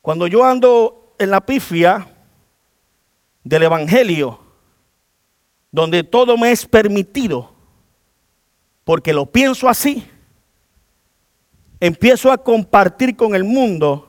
Cuando 0.00 0.26
yo 0.26 0.42
ando 0.42 1.14
en 1.18 1.28
la 1.30 1.42
pifia 1.42 2.08
del 3.44 3.64
Evangelio, 3.64 4.40
donde 5.70 6.04
todo 6.04 6.38
me 6.38 6.52
es 6.52 6.64
permitido, 6.64 7.52
porque 8.82 9.12
lo 9.12 9.26
pienso 9.26 9.68
así, 9.68 10.08
empiezo 11.82 12.30
a 12.30 12.38
compartir 12.38 13.16
con 13.16 13.34
el 13.34 13.42
mundo 13.42 14.08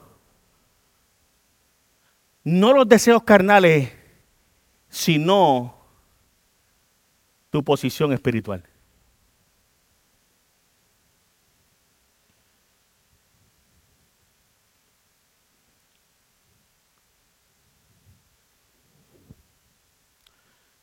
no 2.44 2.72
los 2.72 2.88
deseos 2.88 3.24
carnales, 3.24 3.92
sino 4.90 5.76
tu 7.50 7.64
posición 7.64 8.14
espiritual. 8.14 8.64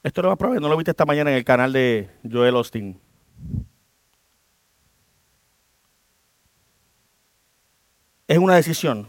Esto 0.02 0.22
lo 0.22 0.36
probar, 0.36 0.60
no 0.60 0.68
lo 0.68 0.76
viste 0.76 0.90
esta 0.90 1.04
mañana 1.04 1.30
en 1.30 1.36
el 1.36 1.44
canal 1.44 1.72
de 1.72 2.10
Joel 2.28 2.56
Austin. 2.56 3.00
Es 8.30 8.38
una 8.38 8.54
decisión 8.54 9.08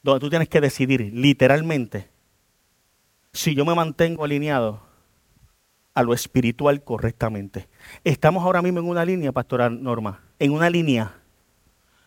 donde 0.00 0.20
tú 0.20 0.30
tienes 0.30 0.48
que 0.48 0.60
decidir 0.60 1.10
literalmente 1.12 2.08
si 3.32 3.56
yo 3.56 3.64
me 3.64 3.74
mantengo 3.74 4.24
alineado 4.24 4.80
a 5.92 6.04
lo 6.04 6.14
espiritual 6.14 6.84
correctamente. 6.84 7.68
Estamos 8.04 8.44
ahora 8.44 8.62
mismo 8.62 8.78
en 8.78 8.88
una 8.88 9.04
línea, 9.04 9.32
pastora 9.32 9.68
Norma, 9.70 10.20
en 10.38 10.52
una 10.52 10.70
línea 10.70 11.16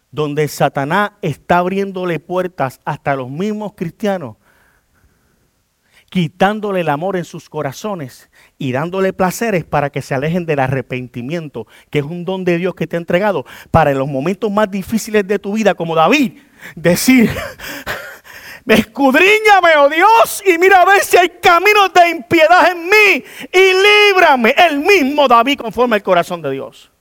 donde 0.09 0.47
Satanás 0.47 1.11
está 1.21 1.57
abriéndole 1.57 2.21
puertas 2.21 2.79
hasta 2.85 3.13
los 3.17 3.29
mismos 3.29 3.73
cristianos 3.75 4.37
quitándole 6.11 6.81
el 6.81 6.89
amor 6.89 7.15
en 7.15 7.23
sus 7.23 7.47
corazones 7.47 8.29
y 8.57 8.73
dándole 8.73 9.13
placeres 9.13 9.63
para 9.63 9.91
que 9.91 10.01
se 10.01 10.13
alejen 10.13 10.45
del 10.45 10.59
arrepentimiento, 10.59 11.67
que 11.89 11.99
es 11.99 12.05
un 12.05 12.25
don 12.25 12.43
de 12.43 12.57
Dios 12.57 12.75
que 12.75 12.85
te 12.85 12.97
ha 12.97 12.99
entregado 12.99 13.45
para 13.71 13.91
en 13.91 13.97
los 13.97 14.09
momentos 14.09 14.51
más 14.51 14.69
difíciles 14.69 15.25
de 15.25 15.39
tu 15.39 15.53
vida, 15.53 15.73
como 15.73 15.95
David, 15.95 16.33
decir, 16.75 17.31
escudriñame, 18.67 19.77
oh 19.77 19.87
Dios, 19.87 20.43
y 20.45 20.57
mira 20.57 20.81
a 20.81 20.85
ver 20.85 21.01
si 21.01 21.15
hay 21.15 21.29
caminos 21.41 21.93
de 21.93 22.09
impiedad 22.09 22.71
en 22.71 22.83
mí 22.83 23.23
y 23.53 24.09
líbrame. 24.09 24.53
El 24.57 24.79
mismo 24.79 25.29
David 25.29 25.59
conforme 25.59 25.95
el 25.95 26.03
corazón 26.03 26.41
de 26.41 26.51
Dios. 26.51 26.91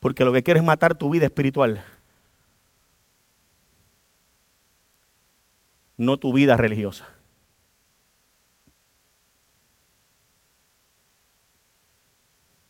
Porque 0.00 0.24
lo 0.24 0.32
que 0.32 0.42
quiere 0.42 0.60
es 0.60 0.64
matar 0.64 0.94
tu 0.94 1.10
vida 1.10 1.26
espiritual. 1.26 1.84
No 5.96 6.18
tu 6.18 6.32
vida 6.32 6.56
religiosa. 6.56 7.06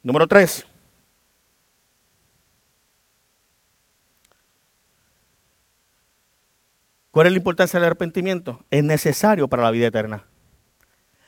Número 0.02 0.26
tres. 0.26 0.66
¿Cuál 7.12 7.26
es 7.26 7.32
la 7.32 7.38
importancia 7.38 7.78
del 7.78 7.86
arrepentimiento? 7.86 8.64
Es 8.70 8.82
necesario 8.82 9.46
para 9.46 9.62
la 9.62 9.70
vida 9.70 9.86
eterna. 9.86 10.24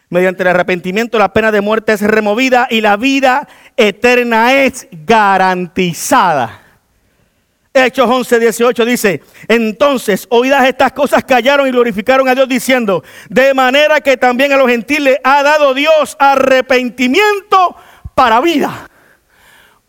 Mediante 0.08 0.42
el 0.42 0.48
arrepentimiento 0.48 1.18
la 1.18 1.32
pena 1.32 1.52
de 1.52 1.60
muerte 1.60 1.92
es 1.92 2.00
removida 2.00 2.66
y 2.70 2.80
la 2.80 2.96
vida 2.96 3.48
eterna 3.76 4.54
es 4.64 4.88
garantizada. 4.92 6.63
Hechos 7.76 8.08
11, 8.08 8.38
18 8.38 8.84
dice, 8.84 9.20
entonces 9.48 10.28
oídas 10.30 10.64
estas 10.64 10.92
cosas 10.92 11.24
callaron 11.24 11.66
y 11.66 11.72
glorificaron 11.72 12.28
a 12.28 12.34
Dios 12.36 12.48
diciendo, 12.48 13.02
de 13.28 13.52
manera 13.52 14.00
que 14.00 14.16
también 14.16 14.52
a 14.52 14.56
los 14.56 14.68
gentiles 14.68 15.18
ha 15.24 15.42
dado 15.42 15.74
Dios 15.74 16.16
arrepentimiento 16.20 17.74
para 18.14 18.40
vida. 18.40 18.88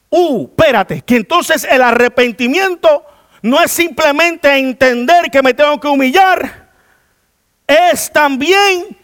Uh, 0.09 0.45
espérate, 0.45 1.03
que 1.03 1.17
entonces 1.17 1.63
el 1.69 1.83
arrepentimiento 1.83 3.05
no 3.43 3.61
es 3.61 3.69
simplemente 3.69 4.51
entender 4.57 5.29
que 5.29 5.43
me 5.43 5.53
tengo 5.53 5.79
que 5.79 5.87
humillar, 5.87 6.71
es 7.67 8.11
también 8.11 8.97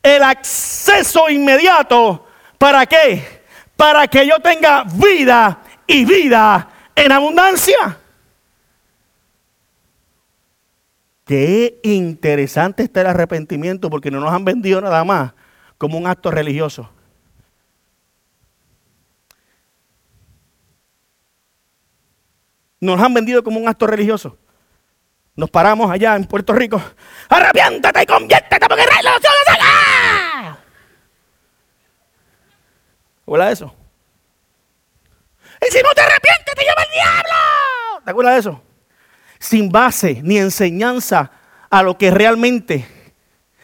el 0.00 0.22
acceso 0.22 1.28
inmediato. 1.28 2.24
¿Para 2.56 2.86
qué? 2.86 3.42
Para 3.76 4.06
que 4.06 4.24
yo 4.24 4.38
tenga 4.38 4.84
vida 4.84 5.58
y 5.88 6.04
vida 6.04 6.68
en 6.94 7.10
abundancia. 7.10 7.98
Qué 11.32 11.80
interesante 11.82 12.82
está 12.82 13.00
el 13.00 13.06
arrepentimiento 13.06 13.88
porque 13.88 14.10
no 14.10 14.20
nos 14.20 14.30
han 14.34 14.44
vendido 14.44 14.82
nada 14.82 15.02
más 15.02 15.32
como 15.78 15.96
un 15.96 16.06
acto 16.06 16.30
religioso. 16.30 16.90
Nos 22.80 23.00
han 23.00 23.14
vendido 23.14 23.42
como 23.42 23.58
un 23.58 23.66
acto 23.66 23.86
religioso. 23.86 24.36
Nos 25.34 25.48
paramos 25.48 25.90
allá 25.90 26.16
en 26.16 26.26
Puerto 26.26 26.52
Rico. 26.52 26.82
Arrepiéntate 27.30 28.02
y 28.02 28.06
conviértete 28.06 28.66
porque 28.68 28.84
salga. 28.84 30.58
¿Te 33.14 33.22
acuerdas 33.22 33.48
de 33.48 33.52
eso? 33.54 33.74
Y 35.66 35.72
si 35.72 35.82
no 35.82 35.88
te 35.94 36.00
arrepientes, 36.02 36.54
te 36.54 36.62
lleva 36.62 36.82
el 36.82 36.92
diablo. 36.92 38.04
¿Te 38.04 38.10
acuerdas 38.10 38.34
de 38.34 38.40
eso? 38.40 38.71
Sin 39.42 39.70
base 39.70 40.20
ni 40.22 40.38
enseñanza 40.38 41.32
a 41.68 41.82
lo 41.82 41.98
que 41.98 42.12
realmente 42.12 42.86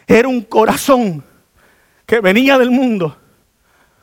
era 0.08 0.26
un 0.26 0.40
corazón 0.40 1.22
que 2.04 2.18
venía 2.18 2.58
del 2.58 2.72
mundo, 2.72 3.16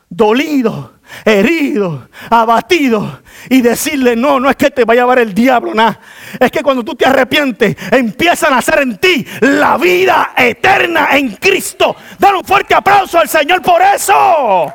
dolido, 0.08 0.94
herido, 1.22 2.08
abatido 2.30 3.20
y 3.50 3.60
decirle, 3.60 4.16
no, 4.16 4.40
no 4.40 4.48
es 4.48 4.56
que 4.56 4.70
te 4.70 4.86
vaya 4.86 5.02
a 5.02 5.04
llevar 5.04 5.18
el 5.18 5.34
diablo, 5.34 5.74
nada. 5.74 6.00
Es 6.40 6.50
que 6.50 6.62
cuando 6.62 6.82
tú 6.82 6.94
te 6.94 7.04
arrepientes, 7.04 7.76
empieza 7.90 8.46
a 8.46 8.52
nacer 8.52 8.78
en 8.78 8.96
ti 8.96 9.26
la 9.42 9.76
vida 9.76 10.32
eterna 10.34 11.08
en 11.12 11.36
Cristo. 11.36 11.94
Dar 12.18 12.36
un 12.36 12.44
fuerte 12.44 12.74
aplauso 12.74 13.18
al 13.18 13.28
Señor 13.28 13.60
por 13.60 13.82
eso. 13.82 14.72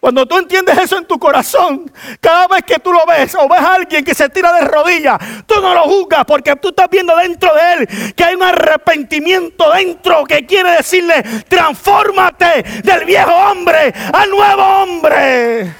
Cuando 0.00 0.26
tú 0.26 0.38
entiendes 0.38 0.78
eso 0.78 0.96
en 0.96 1.06
tu 1.06 1.18
corazón, 1.18 1.90
cada 2.20 2.46
vez 2.46 2.62
que 2.62 2.78
tú 2.78 2.92
lo 2.92 3.04
ves 3.04 3.34
o 3.34 3.48
ves 3.48 3.58
a 3.58 3.74
alguien 3.74 4.04
que 4.04 4.14
se 4.14 4.28
tira 4.28 4.52
de 4.52 4.60
rodillas, 4.60 5.18
tú 5.44 5.60
no 5.60 5.74
lo 5.74 5.82
juzgas 5.82 6.24
porque 6.24 6.54
tú 6.54 6.68
estás 6.68 6.88
viendo 6.88 7.16
dentro 7.16 7.52
de 7.52 7.72
él 7.72 8.14
que 8.14 8.22
hay 8.22 8.36
un 8.36 8.44
arrepentimiento 8.44 9.72
dentro 9.72 10.24
que 10.24 10.46
quiere 10.46 10.70
decirle, 10.76 11.20
transfórmate 11.48 12.62
del 12.84 13.04
viejo 13.06 13.32
hombre 13.32 13.92
al 14.12 14.30
nuevo 14.30 14.62
hombre. 14.62 15.74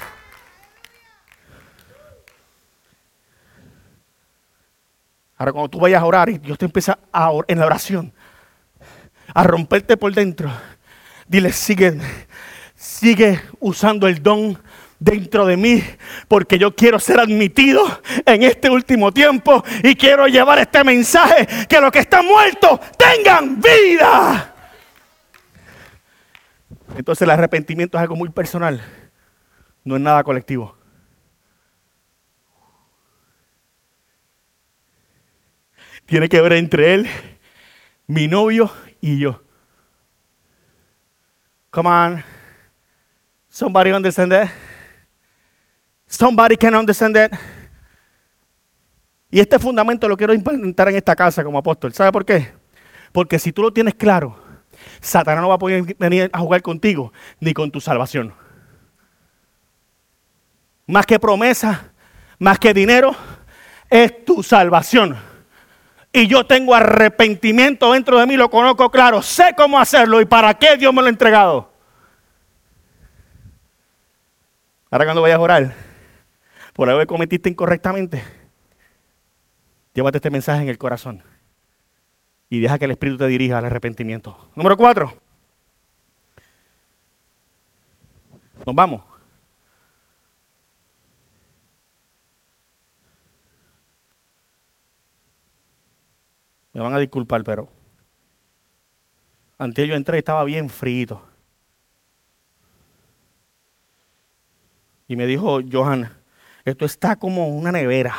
Ahora 5.37 5.53
cuando 5.53 5.69
tú 5.69 5.79
vayas 5.79 6.01
a 6.01 6.05
orar 6.05 6.27
y 6.27 6.39
Dios 6.39 6.57
te 6.57 6.65
empieza 6.65 6.99
a 7.13 7.31
orar 7.31 7.45
en 7.47 7.59
la 7.59 7.65
oración, 7.65 8.13
a 9.33 9.43
romperte 9.45 9.95
por 9.95 10.13
dentro, 10.13 10.51
dile, 11.25 11.53
sigue 11.53 11.97
sigue 12.99 13.39
usando 13.59 14.07
el 14.07 14.21
don 14.21 14.61
dentro 14.99 15.45
de 15.45 15.55
mí, 15.55 15.81
porque 16.27 16.59
yo 16.59 16.75
quiero 16.75 16.99
ser 16.99 17.19
admitido 17.21 17.81
en 18.25 18.43
este 18.43 18.69
último 18.69 19.13
tiempo 19.13 19.63
y 19.81 19.95
quiero 19.95 20.27
llevar 20.27 20.59
este 20.59 20.83
mensaje, 20.83 21.47
que 21.67 21.79
los 21.79 21.91
que 21.91 21.99
están 21.99 22.25
muertos 22.25 22.79
tengan 22.97 23.61
vida. 23.61 24.53
Entonces 26.97 27.21
el 27.21 27.29
arrepentimiento 27.29 27.97
es 27.97 28.01
algo 28.01 28.17
muy 28.17 28.29
personal, 28.29 28.81
no 29.85 29.95
es 29.95 30.01
nada 30.01 30.21
colectivo. 30.23 30.75
Tiene 36.05 36.27
que 36.27 36.41
ver 36.41 36.53
entre 36.53 36.95
él, 36.95 37.09
mi 38.07 38.27
novio 38.27 38.69
y 38.99 39.19
yo. 39.19 39.41
Come 41.69 41.89
on. 41.89 42.38
Somebody 43.59 43.91
understand 43.91 44.31
that? 44.31 44.51
Somebody 46.07 46.55
can 46.55 46.73
understand 46.75 47.13
that? 47.13 47.33
Y 49.29 49.41
este 49.41 49.59
fundamento 49.59 50.07
lo 50.07 50.15
quiero 50.15 50.33
implementar 50.33 50.87
en 50.87 50.95
esta 50.95 51.13
casa 51.13 51.43
como 51.43 51.57
apóstol. 51.57 51.91
¿Sabe 51.93 52.09
por 52.13 52.23
qué? 52.23 52.53
Porque 53.11 53.37
si 53.37 53.51
tú 53.51 53.61
lo 53.61 53.73
tienes 53.73 53.95
claro, 53.95 54.39
Satanás 55.01 55.41
no 55.41 55.49
va 55.49 55.55
a 55.55 55.59
poder 55.59 55.93
venir 55.99 56.29
a 56.31 56.39
jugar 56.39 56.61
contigo 56.61 57.11
ni 57.41 57.53
con 57.53 57.69
tu 57.69 57.81
salvación. 57.81 58.33
Más 60.87 61.05
que 61.05 61.19
promesa, 61.19 61.91
más 62.37 62.59
que 62.59 62.73
dinero, 62.73 63.13
es 63.89 64.23
tu 64.23 64.41
salvación. 64.41 65.17
Y 66.13 66.27
yo 66.27 66.45
tengo 66.45 66.73
arrepentimiento 66.73 67.91
dentro 67.91 68.19
de 68.19 68.25
mí, 68.25 68.37
lo 68.37 68.49
conozco 68.49 68.89
claro, 68.89 69.21
sé 69.21 69.53
cómo 69.57 69.77
hacerlo 69.77 70.21
y 70.21 70.25
para 70.25 70.53
qué 70.53 70.77
Dios 70.77 70.93
me 70.93 71.01
lo 71.01 71.07
ha 71.07 71.09
entregado. 71.09 71.68
Ahora 74.91 75.05
cuando 75.05 75.21
vayas 75.21 75.37
a 75.37 75.41
orar, 75.41 75.75
por 76.73 76.89
algo 76.89 76.99
que 76.99 77.07
cometiste 77.07 77.49
incorrectamente, 77.49 78.23
llévate 79.93 80.17
este 80.17 80.31
mensaje 80.31 80.63
en 80.63 80.69
el 80.69 80.79
corazón 80.79 81.21
y 82.49 82.59
deja 82.59 82.79
que 82.79 82.85
el 82.85 82.91
Espíritu 82.91 83.19
te 83.19 83.27
dirija 83.27 83.59
al 83.59 83.65
arrepentimiento. 83.65 84.49
Número 84.55 84.75
cuatro. 84.75 85.13
Nos 88.65 88.75
vamos. 88.75 89.03
Me 96.73 96.81
van 96.81 96.93
a 96.93 96.99
disculpar, 96.99 97.43
pero 97.43 97.69
antes 99.59 99.87
yo 99.87 99.93
entré 99.93 100.17
y 100.17 100.19
estaba 100.19 100.43
bien 100.45 100.69
frito. 100.69 101.28
Y 105.09 105.15
me 105.15 105.25
dijo, 105.25 105.59
Johan, 105.69 106.07
esto 106.63 106.85
está 106.85 107.15
como 107.15 107.47
una 107.49 107.71
nevera. 107.71 108.15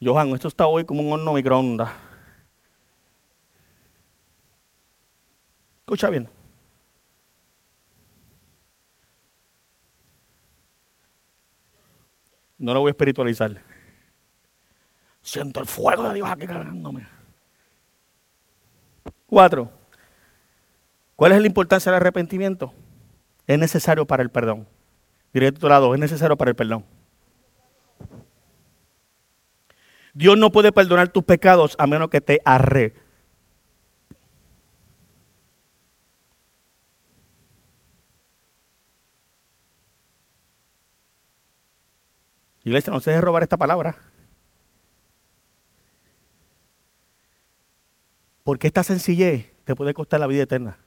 Johan, 0.00 0.28
esto 0.28 0.46
está 0.46 0.68
hoy 0.68 0.84
como 0.84 1.02
un 1.02 1.12
horno 1.12 1.32
microondas. 1.32 1.90
Escucha 5.80 6.08
bien. 6.08 6.28
No 12.56 12.72
lo 12.72 12.80
voy 12.80 12.90
a 12.90 12.92
espiritualizar. 12.92 13.60
Siento 15.20 15.58
el 15.58 15.66
fuego 15.66 16.04
de 16.10 16.14
Dios 16.14 16.28
aquí 16.30 16.46
cargándome. 16.46 17.08
Cuatro. 19.26 19.68
¿Cuál 21.16 21.32
es 21.32 21.40
la 21.40 21.46
importancia 21.48 21.90
del 21.90 22.00
arrepentimiento? 22.00 22.72
Es 23.48 23.58
necesario 23.58 24.06
para 24.06 24.22
el 24.22 24.30
perdón. 24.30 24.68
Diré 25.32 25.52
tu 25.52 25.68
lado, 25.68 25.94
es 25.94 26.00
necesario 26.00 26.36
para 26.36 26.50
el 26.50 26.56
perdón. 26.56 26.84
Dios 30.12 30.36
no 30.36 30.50
puede 30.50 30.72
perdonar 30.72 31.08
tus 31.08 31.24
pecados 31.24 31.76
a 31.78 31.86
menos 31.86 32.10
que 32.10 32.20
te 32.20 32.40
arre. 32.44 32.94
Iglesia, 42.64 42.92
no 42.92 43.00
se 43.00 43.10
deje 43.10 43.22
robar 43.22 43.42
esta 43.42 43.56
palabra. 43.56 43.96
Porque 48.42 48.66
esta 48.66 48.82
sencillez 48.82 49.52
te 49.64 49.74
puede 49.74 49.94
costar 49.94 50.20
la 50.20 50.26
vida 50.26 50.42
eterna. 50.42 50.78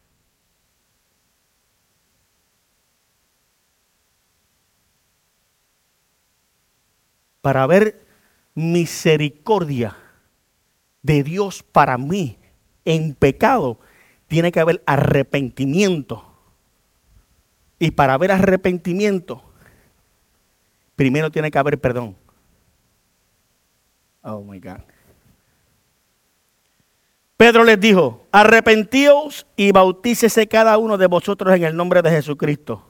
Para 7.43 7.67
ver 7.67 8.07
misericordia 8.55 9.97
de 11.01 11.23
Dios 11.23 11.61
para 11.61 11.97
mí 11.97 12.37
en 12.85 13.15
pecado, 13.15 13.81
tiene 14.27 14.49
que 14.49 14.61
haber 14.61 14.81
arrepentimiento. 14.85 16.23
Y 17.79 17.91
para 17.91 18.13
haber 18.13 18.31
arrepentimiento, 18.31 19.43
primero 20.95 21.31
tiene 21.31 21.51
que 21.51 21.57
haber 21.57 21.81
perdón. 21.81 22.15
Oh 24.21 24.41
my 24.41 24.61
God. 24.61 24.79
Pedro 27.35 27.65
les 27.65 27.77
dijo, 27.77 28.25
arrepentíos 28.31 29.45
y 29.57 29.73
bautícese 29.73 30.47
cada 30.47 30.77
uno 30.77 30.97
de 30.97 31.07
vosotros 31.07 31.53
en 31.53 31.65
el 31.65 31.75
nombre 31.75 32.01
de 32.01 32.09
Jesucristo. 32.09 32.87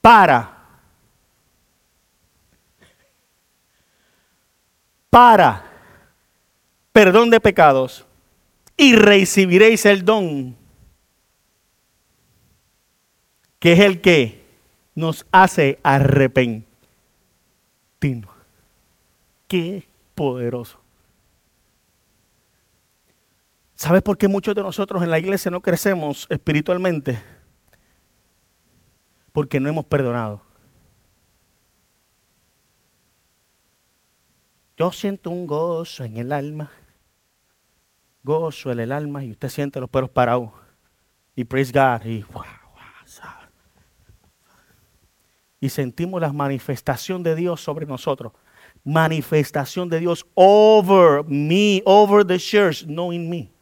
Para. 0.00 0.55
Para. 5.16 5.64
Perdón 6.92 7.30
de 7.30 7.40
pecados. 7.40 8.04
Y 8.76 8.94
recibiréis 8.94 9.86
el 9.86 10.04
don. 10.04 10.54
Que 13.58 13.72
es 13.72 13.80
el 13.80 14.02
que 14.02 14.44
nos 14.94 15.24
hace 15.32 15.78
arrepentirnos. 15.82 16.66
Qué 19.48 19.88
poderoso. 20.14 20.78
¿Sabes 23.74 24.02
por 24.02 24.18
qué 24.18 24.28
muchos 24.28 24.54
de 24.54 24.62
nosotros 24.62 25.02
en 25.02 25.10
la 25.10 25.18
iglesia 25.18 25.50
no 25.50 25.62
crecemos 25.62 26.26
espiritualmente? 26.28 27.18
Porque 29.32 29.60
no 29.60 29.70
hemos 29.70 29.86
perdonado. 29.86 30.45
Yo 34.76 34.92
siento 34.92 35.30
un 35.30 35.46
gozo 35.46 36.04
en 36.04 36.16
el 36.18 36.32
alma. 36.32 36.70
Gozo 38.22 38.70
en 38.72 38.80
el 38.80 38.92
alma 38.92 39.24
y 39.24 39.30
usted 39.30 39.48
siente 39.48 39.80
los 39.80 39.88
pelos 39.88 40.10
parados. 40.10 40.50
Y 41.34 41.44
praise 41.44 41.72
God. 41.72 42.04
Y, 42.04 42.24
y 45.60 45.68
sentimos 45.68 46.20
la 46.20 46.32
manifestación 46.32 47.22
de 47.22 47.34
Dios 47.34 47.60
sobre 47.60 47.86
nosotros. 47.86 48.32
Manifestación 48.84 49.88
de 49.88 50.00
Dios 50.00 50.26
over 50.34 51.24
me, 51.24 51.82
over 51.84 52.24
the 52.24 52.38
church, 52.38 52.84
no 52.86 53.12
in 53.12 53.28
me. 53.28 53.56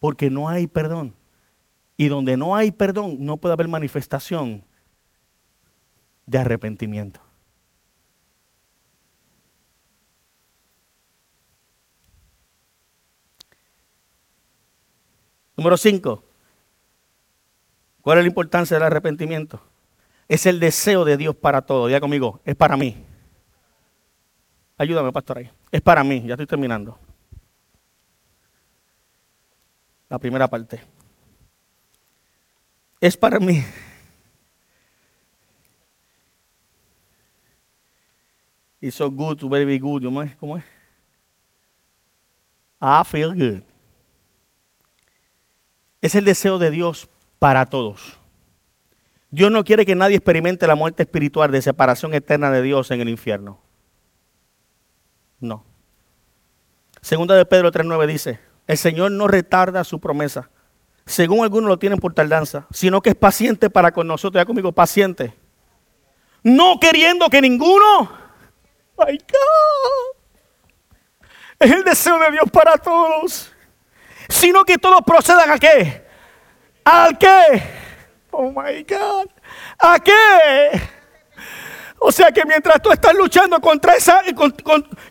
porque 0.00 0.30
no 0.30 0.48
hay 0.48 0.66
perdón. 0.66 1.14
Y 1.96 2.08
donde 2.08 2.36
no 2.36 2.56
hay 2.56 2.72
perdón, 2.72 3.18
no 3.20 3.36
puede 3.36 3.52
haber 3.52 3.68
manifestación 3.68 4.64
de 6.30 6.38
arrepentimiento. 6.38 7.20
Número 15.56 15.76
5. 15.76 16.24
¿Cuál 18.00 18.18
es 18.18 18.24
la 18.24 18.28
importancia 18.28 18.76
del 18.76 18.84
arrepentimiento? 18.84 19.60
Es 20.28 20.46
el 20.46 20.60
deseo 20.60 21.04
de 21.04 21.16
Dios 21.16 21.34
para 21.34 21.62
todo. 21.62 21.88
Diga 21.88 22.00
conmigo, 22.00 22.40
es 22.44 22.54
para 22.54 22.76
mí. 22.76 22.96
Ayúdame, 24.78 25.12
pastor, 25.12 25.38
ahí. 25.38 25.50
Es 25.70 25.82
para 25.82 26.02
mí, 26.04 26.22
ya 26.24 26.34
estoy 26.34 26.46
terminando. 26.46 26.98
la 30.10 30.18
primera 30.18 30.48
parte. 30.48 30.80
Es 33.00 33.16
para 33.16 33.38
mí. 33.38 33.64
It's 38.80 38.96
so 38.96 39.10
good 39.10 39.38
very 39.48 39.78
good. 39.78 40.04
¿Cómo 40.04 40.22
es? 40.22 40.36
¿Cómo 40.36 40.56
es? 40.56 40.64
I 42.80 43.04
feel 43.04 43.34
good. 43.34 43.62
Es 46.00 46.14
el 46.14 46.24
deseo 46.24 46.58
de 46.58 46.70
Dios 46.70 47.08
para 47.38 47.66
todos. 47.66 48.18
Dios 49.30 49.52
no 49.52 49.64
quiere 49.64 49.86
que 49.86 49.94
nadie 49.94 50.16
experimente 50.16 50.66
la 50.66 50.74
muerte 50.74 51.02
espiritual 51.02 51.52
de 51.52 51.62
separación 51.62 52.14
eterna 52.14 52.50
de 52.50 52.62
Dios 52.62 52.90
en 52.90 53.00
el 53.00 53.08
infierno. 53.08 53.60
No. 55.38 55.64
Segunda 57.00 57.36
de 57.36 57.44
Pedro 57.46 57.70
3.9 57.70 58.06
dice, 58.06 58.40
el 58.66 58.76
Señor 58.76 59.12
no 59.12 59.28
retarda 59.28 59.84
su 59.84 60.00
promesa, 60.00 60.50
según 61.06 61.44
algunos 61.44 61.68
lo 61.68 61.78
tienen 61.78 61.98
por 61.98 62.12
tardanza, 62.12 62.66
sino 62.70 63.00
que 63.00 63.10
es 63.10 63.16
paciente 63.16 63.70
para 63.70 63.92
con 63.92 64.06
nosotros. 64.06 64.40
Ya 64.40 64.46
conmigo, 64.46 64.72
paciente. 64.72 65.34
No 66.42 66.78
queriendo 66.80 67.28
que 67.28 67.40
ninguno. 67.40 68.10
My 69.06 69.16
God. 69.16 70.16
Es 71.58 71.70
el 71.70 71.84
deseo 71.84 72.18
de 72.18 72.30
Dios 72.32 72.50
para 72.52 72.76
todos. 72.76 73.52
Sino 74.28 74.64
que 74.64 74.76
todos 74.78 75.00
procedan 75.06 75.50
a 75.50 75.58
qué? 75.58 76.06
¿Al 76.84 77.16
qué? 77.16 77.62
Oh 78.30 78.50
my 78.50 78.84
God. 78.84 79.28
¿A 79.78 79.98
qué? 79.98 80.99
O 82.02 82.10
sea 82.10 82.32
que 82.32 82.46
mientras 82.46 82.80
tú 82.80 82.90
estás 82.90 83.14
luchando 83.14 83.60
contra 83.60 83.94
esa, 83.94 84.22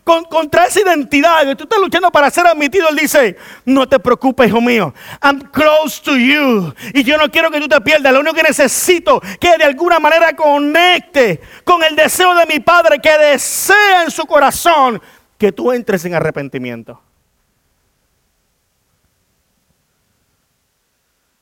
contra 0.04 0.64
esa 0.66 0.80
identidad, 0.80 1.56
tú 1.56 1.62
estás 1.62 1.78
luchando 1.78 2.10
para 2.10 2.28
ser 2.30 2.48
admitido, 2.48 2.88
Él 2.88 2.96
dice, 2.96 3.36
no 3.64 3.88
te 3.88 4.00
preocupes, 4.00 4.48
hijo 4.48 4.60
mío, 4.60 4.92
I'm 5.22 5.38
close 5.52 6.02
to 6.02 6.16
you. 6.16 6.74
Y 6.92 7.04
yo 7.04 7.16
no 7.16 7.30
quiero 7.30 7.48
que 7.48 7.60
tú 7.60 7.68
te 7.68 7.80
pierdas, 7.80 8.12
lo 8.12 8.18
único 8.18 8.34
que 8.34 8.42
necesito 8.42 9.20
que 9.38 9.56
de 9.56 9.62
alguna 9.62 10.00
manera 10.00 10.34
conecte 10.34 11.40
con 11.62 11.84
el 11.84 11.94
deseo 11.94 12.34
de 12.34 12.46
mi 12.46 12.58
Padre 12.58 12.98
que 12.98 13.16
desea 13.16 14.02
en 14.02 14.10
su 14.10 14.26
corazón 14.26 15.00
que 15.38 15.52
tú 15.52 15.70
entres 15.70 16.04
en 16.06 16.14
arrepentimiento. 16.14 17.00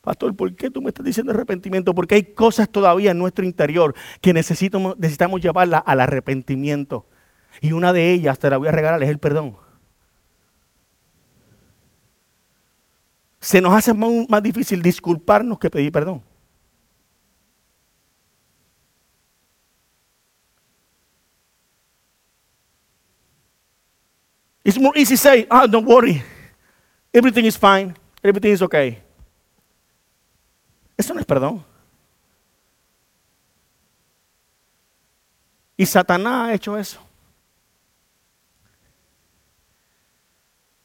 Pastor, 0.09 0.35
¿por 0.35 0.57
qué 0.57 0.71
tú 0.71 0.81
me 0.81 0.89
estás 0.89 1.05
diciendo 1.05 1.33
arrepentimiento? 1.33 1.95
Porque 1.95 2.15
hay 2.15 2.23
cosas 2.23 2.71
todavía 2.71 3.11
en 3.11 3.19
nuestro 3.19 3.45
interior 3.45 3.95
que 4.23 4.33
necesitamos, 4.33 4.99
necesitamos 4.99 5.39
llevarla 5.39 5.77
al 5.77 6.01
arrepentimiento. 6.01 7.05
Y 7.61 7.73
una 7.73 7.93
de 7.93 8.11
ellas, 8.15 8.39
te 8.39 8.49
la 8.49 8.57
voy 8.57 8.69
a 8.69 8.71
regalar, 8.71 9.03
es 9.03 9.11
el 9.11 9.19
perdón. 9.19 9.59
Se 13.39 13.61
nos 13.61 13.75
hace 13.75 13.93
más, 13.93 14.43
difícil 14.43 14.81
disculparnos 14.81 15.59
que 15.59 15.69
pedir 15.69 15.93
perdón. 15.93 16.23
It's 24.65 24.81
more 24.81 24.99
easy 24.99 25.17
to 25.17 25.21
say, 25.21 25.47
ah, 25.51 25.67
don't 25.67 25.87
worry. 25.87 26.23
Everything 27.13 27.45
is 27.45 27.59
fine. 27.59 27.95
Everything 28.25 28.53
is 28.53 28.63
okay. 28.63 29.03
Eso 30.99 31.15
no 31.15 31.21
es 31.21 31.27
perdón. 31.27 31.65
Y 35.77 35.87
Satanás 35.87 36.49
ha 36.49 36.55
hecho 36.55 36.77
eso. 36.77 37.01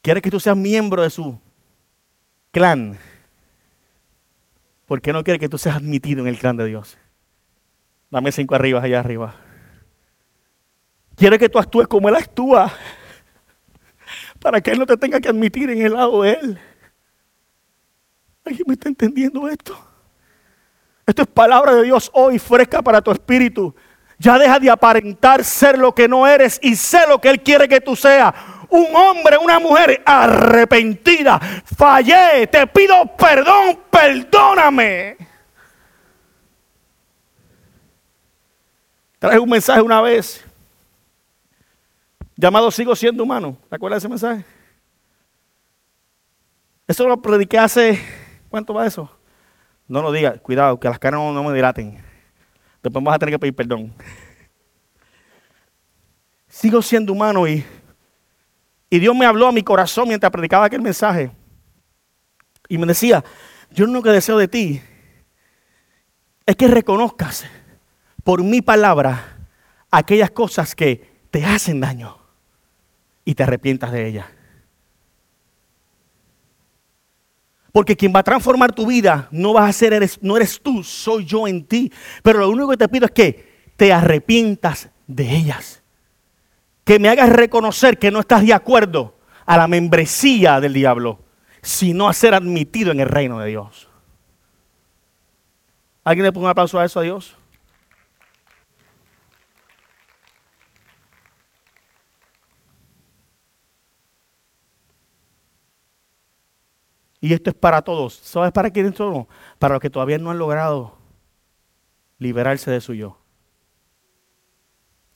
Quiere 0.00 0.22
que 0.22 0.30
tú 0.30 0.38
seas 0.38 0.56
miembro 0.56 1.02
de 1.02 1.10
su 1.10 1.36
clan. 2.52 2.96
Porque 4.86 5.12
no 5.12 5.24
quiere 5.24 5.40
que 5.40 5.48
tú 5.48 5.58
seas 5.58 5.76
admitido 5.76 6.20
en 6.22 6.28
el 6.28 6.38
clan 6.38 6.56
de 6.56 6.66
Dios. 6.66 6.96
Dame 8.08 8.30
cinco 8.30 8.54
arriba, 8.54 8.80
allá 8.80 9.00
arriba. 9.00 9.34
Quiere 11.16 11.38
que 11.40 11.48
tú 11.48 11.58
actúes 11.58 11.88
como 11.88 12.08
Él 12.08 12.14
actúa. 12.14 12.72
Para 14.40 14.60
que 14.60 14.70
Él 14.70 14.78
no 14.78 14.86
te 14.86 14.96
tenga 14.96 15.18
que 15.18 15.28
admitir 15.28 15.70
en 15.70 15.82
el 15.82 15.94
lado 15.94 16.22
de 16.22 16.34
Él. 16.34 16.58
¿Alguien 18.44 18.64
me 18.68 18.74
está 18.74 18.88
entendiendo 18.88 19.48
esto? 19.48 19.93
Esto 21.06 21.22
es 21.22 21.28
palabra 21.28 21.74
de 21.74 21.82
Dios 21.82 22.10
hoy 22.14 22.38
fresca 22.38 22.82
para 22.82 23.02
tu 23.02 23.10
espíritu. 23.10 23.74
Ya 24.18 24.38
deja 24.38 24.58
de 24.58 24.70
aparentar 24.70 25.44
ser 25.44 25.78
lo 25.78 25.94
que 25.94 26.08
no 26.08 26.26
eres 26.26 26.58
y 26.62 26.76
sé 26.76 27.06
lo 27.08 27.20
que 27.20 27.28
Él 27.28 27.42
quiere 27.42 27.68
que 27.68 27.80
tú 27.80 27.94
seas. 27.94 28.32
Un 28.70 28.94
hombre, 28.94 29.36
una 29.36 29.58
mujer 29.58 30.02
arrepentida. 30.04 31.38
Fallé, 31.76 32.46
te 32.46 32.66
pido 32.68 33.04
perdón, 33.16 33.80
perdóname. 33.90 35.16
Traje 39.18 39.38
un 39.38 39.48
mensaje 39.48 39.80
una 39.80 40.00
vez 40.00 40.44
llamado 42.36 42.70
Sigo 42.70 42.96
siendo 42.96 43.22
humano. 43.22 43.56
¿Te 43.68 43.76
acuerdas 43.76 44.02
de 44.02 44.06
ese 44.06 44.08
mensaje? 44.08 44.44
Eso 46.86 47.06
lo 47.08 47.20
prediqué 47.20 47.58
hace, 47.58 47.98
¿cuánto 48.50 48.74
va 48.74 48.86
eso? 48.86 49.13
No 49.86 50.02
lo 50.02 50.12
digas, 50.12 50.40
cuidado, 50.40 50.80
que 50.80 50.88
las 50.88 50.98
caras 50.98 51.20
no, 51.20 51.44
me 51.44 51.54
dilaten. 51.54 52.02
Después 52.82 53.04
vas 53.04 53.14
a 53.16 53.18
tener 53.18 53.34
que 53.34 53.38
pedir 53.38 53.54
perdón. 53.54 53.92
Sigo 56.48 56.80
siendo 56.80 57.12
humano 57.12 57.46
y, 57.46 57.64
y 58.88 58.98
Dios 58.98 59.14
me 59.14 59.26
habló 59.26 59.48
a 59.48 59.52
mi 59.52 59.62
corazón 59.62 60.08
mientras 60.08 60.30
predicaba 60.30 60.66
aquel 60.66 60.82
mensaje. 60.82 61.30
Y 62.68 62.78
me 62.78 62.86
decía, 62.86 63.24
yo 63.70 63.86
lo 63.86 64.02
que 64.02 64.10
deseo 64.10 64.38
de 64.38 64.48
ti 64.48 64.80
es 66.46 66.56
que 66.56 66.68
reconozcas 66.68 67.44
por 68.22 68.42
mi 68.42 68.62
palabra 68.62 69.48
aquellas 69.90 70.30
cosas 70.30 70.74
que 70.74 71.12
te 71.30 71.44
hacen 71.44 71.80
daño 71.80 72.18
y 73.24 73.34
te 73.34 73.42
arrepientas 73.42 73.92
de 73.92 74.06
ellas. 74.06 74.26
Porque 77.74 77.96
quien 77.96 78.12
va 78.14 78.20
a 78.20 78.22
transformar 78.22 78.70
tu 78.70 78.86
vida 78.86 79.26
no 79.32 79.52
vas 79.52 79.68
a 79.68 79.72
ser, 79.72 79.92
eres, 79.92 80.22
no 80.22 80.36
eres 80.36 80.60
tú, 80.62 80.84
soy 80.84 81.24
yo 81.24 81.48
en 81.48 81.64
ti. 81.64 81.92
Pero 82.22 82.38
lo 82.38 82.48
único 82.48 82.68
que 82.68 82.76
te 82.76 82.88
pido 82.88 83.06
es 83.06 83.10
que 83.10 83.72
te 83.76 83.92
arrepientas 83.92 84.90
de 85.08 85.34
ellas. 85.34 85.82
Que 86.84 87.00
me 87.00 87.08
hagas 87.08 87.30
reconocer 87.30 87.98
que 87.98 88.12
no 88.12 88.20
estás 88.20 88.46
de 88.46 88.54
acuerdo 88.54 89.16
a 89.44 89.56
la 89.56 89.66
membresía 89.66 90.60
del 90.60 90.72
diablo, 90.72 91.18
sino 91.62 92.08
a 92.08 92.12
ser 92.12 92.34
admitido 92.34 92.92
en 92.92 93.00
el 93.00 93.08
reino 93.08 93.40
de 93.40 93.48
Dios. 93.48 93.88
¿Alguien 96.04 96.26
le 96.26 96.32
pone 96.32 96.44
un 96.44 96.50
aplauso 96.50 96.78
a 96.78 96.84
eso 96.84 97.00
a 97.00 97.02
Dios? 97.02 97.36
Y 107.24 107.32
esto 107.32 107.48
es 107.48 107.56
para 107.56 107.80
todos. 107.80 108.12
¿Sabes 108.12 108.52
para 108.52 108.68
quiénes 108.68 108.96
son? 108.96 109.26
Para 109.58 109.76
los 109.76 109.80
que 109.80 109.88
todavía 109.88 110.18
no 110.18 110.30
han 110.30 110.36
logrado 110.36 110.98
liberarse 112.18 112.70
de 112.70 112.82
su 112.82 112.92
yo. 112.92 113.18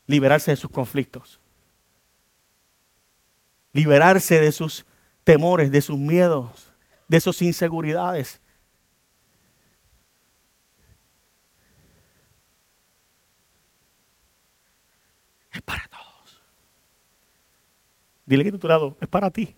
Liberarse 0.07 0.51
de 0.51 0.57
sus 0.57 0.71
conflictos. 0.71 1.39
Liberarse 3.75 4.41
de 4.41 4.53
sus 4.53 4.87
temores, 5.23 5.71
de 5.71 5.83
sus 5.83 5.99
miedos, 5.99 6.73
de 7.09 7.21
sus 7.21 7.43
inseguridades. 7.43 8.41
Es 15.53 15.61
para 15.61 15.87
todos. 15.89 16.43
Dile 18.25 18.45
que 18.45 18.53
tu 18.53 18.67
lado 18.67 18.97
es 18.99 19.09
para 19.09 19.31
ti. 19.31 19.58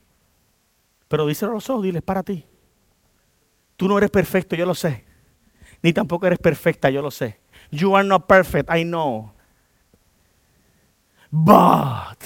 Pero 1.10 1.26
díselo 1.26 1.50
a 1.50 1.54
los 1.54 1.68
ojos, 1.68 1.82
dile, 1.82 1.98
es 1.98 2.04
para 2.04 2.22
ti. 2.22 2.46
Tú 3.76 3.88
no 3.88 3.98
eres 3.98 4.10
perfecto, 4.10 4.54
yo 4.54 4.64
lo 4.64 4.76
sé. 4.76 5.04
Ni 5.82 5.92
tampoco 5.92 6.24
eres 6.28 6.38
perfecta, 6.38 6.88
yo 6.88 7.02
lo 7.02 7.10
sé. 7.10 7.40
You 7.72 7.96
are 7.96 8.06
not 8.06 8.28
perfect, 8.28 8.70
I 8.72 8.84
know. 8.84 9.32
But 11.32 12.22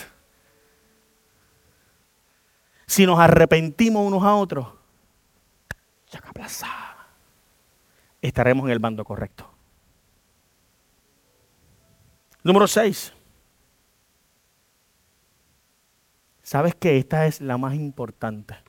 si 2.87 3.07
nos 3.07 3.19
arrepentimos 3.19 4.07
unos 4.07 4.23
a 4.23 4.35
otros, 4.35 4.69
estaremos 8.21 8.67
en 8.67 8.73
el 8.73 8.81
bando 8.81 9.03
correcto. 9.03 9.51
Número 12.43 12.67
6. 12.67 13.15
¿Sabes 16.43 16.75
que 16.75 16.99
esta 16.99 17.25
es 17.25 17.41
la 17.41 17.57
más 17.57 17.75
importante? 17.75 18.64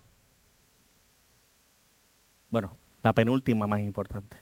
Bueno, 2.55 2.77
la 3.03 3.11
penúltima 3.11 3.67
más 3.67 3.81
importante. 3.81 4.37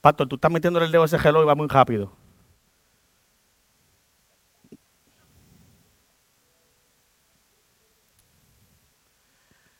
Pato, 0.00 0.26
tú 0.26 0.34
estás 0.34 0.50
metiéndole 0.50 0.86
el 0.86 0.90
dedo 0.90 1.02
a 1.02 1.06
ese 1.06 1.16
reloj 1.18 1.44
y 1.44 1.46
va 1.46 1.54
muy 1.54 1.68
rápido. 1.68 2.12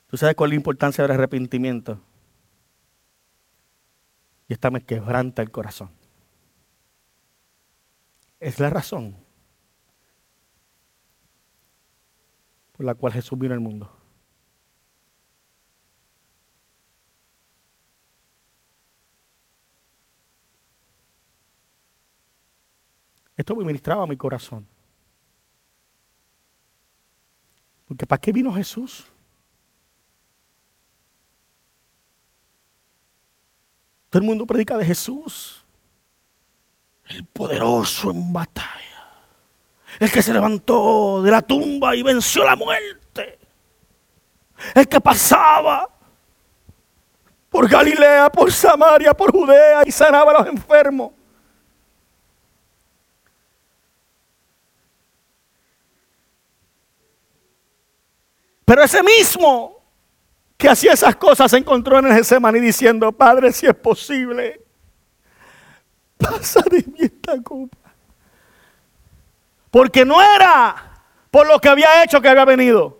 ¿Tú 0.07 0.15
sabes 0.15 0.35
cuál 0.35 0.51
es 0.51 0.53
la 0.53 0.55
importancia 0.55 1.03
del 1.03 1.11
arrepentimiento? 1.11 1.99
Y 4.47 4.53
esta 4.53 4.71
me 4.71 4.85
quebranta 4.85 5.41
el 5.41 5.51
corazón. 5.51 5.91
Es 8.39 8.57
la 8.61 8.69
razón 8.69 9.17
por 12.71 12.85
la 12.85 12.95
cual 12.95 13.11
Jesús 13.11 13.37
vino 13.37 13.53
al 13.53 13.59
mundo. 13.59 13.96
Esto 23.47 23.55
ministraba 23.55 24.05
mi 24.05 24.17
corazón. 24.17 24.67
Porque 27.87 28.05
¿para 28.05 28.19
qué 28.19 28.33
vino 28.33 28.53
Jesús? 28.53 29.05
Todo 34.09 34.21
el 34.21 34.27
mundo 34.27 34.45
predica 34.45 34.75
de 34.75 34.83
Jesús. 34.83 35.63
El 37.05 37.23
poderoso 37.23 38.11
en 38.11 38.33
batalla. 38.33 39.15
El 39.97 40.11
que 40.11 40.21
se 40.21 40.33
levantó 40.33 41.23
de 41.23 41.31
la 41.31 41.41
tumba 41.41 41.95
y 41.95 42.03
venció 42.03 42.43
la 42.43 42.57
muerte. 42.57 43.39
El 44.75 44.89
que 44.89 44.99
pasaba 44.99 45.87
por 47.49 47.69
Galilea, 47.69 48.29
por 48.29 48.51
Samaria, 48.51 49.13
por 49.13 49.31
Judea 49.31 49.83
y 49.85 49.91
sanaba 49.93 50.33
a 50.33 50.39
los 50.39 50.47
enfermos. 50.47 51.13
Pero 58.67 58.83
ese 58.83 59.01
mismo 59.01 59.81
que 60.57 60.67
hacía 60.67 60.91
esas 60.91 61.15
cosas 61.15 61.49
se 61.49 61.55
encontró 61.55 61.99
en 61.99 62.07
el 62.07 62.57
y 62.57 62.59
diciendo, 62.59 63.13
Padre, 63.13 63.53
si 63.53 63.65
es 63.65 63.73
posible, 63.73 64.59
pasa 66.17 66.59
de 66.69 66.83
mí 66.83 66.97
esta 66.99 67.41
copa. 67.41 67.77
Porque 69.71 70.03
no 70.03 70.21
era 70.21 70.99
por 71.31 71.47
lo 71.47 71.61
que 71.61 71.69
había 71.69 72.03
hecho 72.03 72.19
que 72.19 72.27
había 72.27 72.43
venido. 72.43 72.99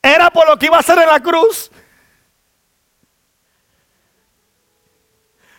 Era 0.00 0.30
por 0.30 0.46
lo 0.46 0.56
que 0.56 0.66
iba 0.66 0.76
a 0.76 0.80
hacer 0.80 1.00
en 1.00 1.08
la 1.08 1.18
cruz. 1.18 1.72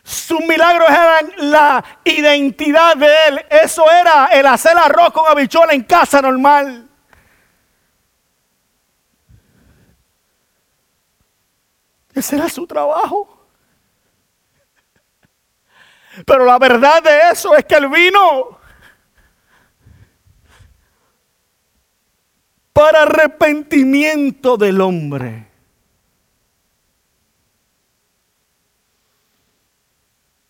Sus 0.02 0.40
milagros 0.46 0.90
eran 0.90 1.34
la 1.52 1.84
identidad 2.06 2.96
de 2.96 3.14
él. 3.28 3.46
Eso 3.50 3.84
era 3.92 4.28
el 4.28 4.46
hacer 4.46 4.78
arroz 4.78 5.12
con 5.12 5.26
habichuela 5.28 5.74
en 5.74 5.84
casa 5.84 6.22
normal. 6.22 6.87
Ese 12.18 12.36
era 12.36 12.50
su 12.50 12.66
trabajo. 12.66 13.48
Pero 16.26 16.46
la 16.46 16.58
verdad 16.58 17.04
de 17.04 17.30
eso 17.32 17.56
es 17.56 17.64
que 17.64 17.76
él 17.76 17.88
vino 17.90 18.60
para 22.74 23.04
arrepentimiento 23.04 24.58
del 24.58 24.82
hombre. 24.82 25.48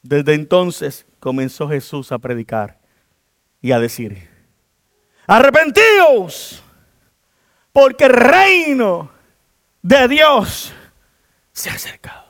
Desde 0.03 0.35
entonces 0.35 1.05
comenzó 1.19 1.67
Jesús 1.67 2.13
a 2.13 2.17
predicar 2.17 2.79
y 3.61 3.73
a 3.73 3.79
decir, 3.81 4.29
arrepentíos, 5.25 6.63
porque 7.73 8.05
el 8.05 8.13
reino 8.13 9.11
de 9.81 10.07
Dios 10.07 10.73
se 11.57 11.71
ha 11.71 11.73
acercado. 11.73 12.27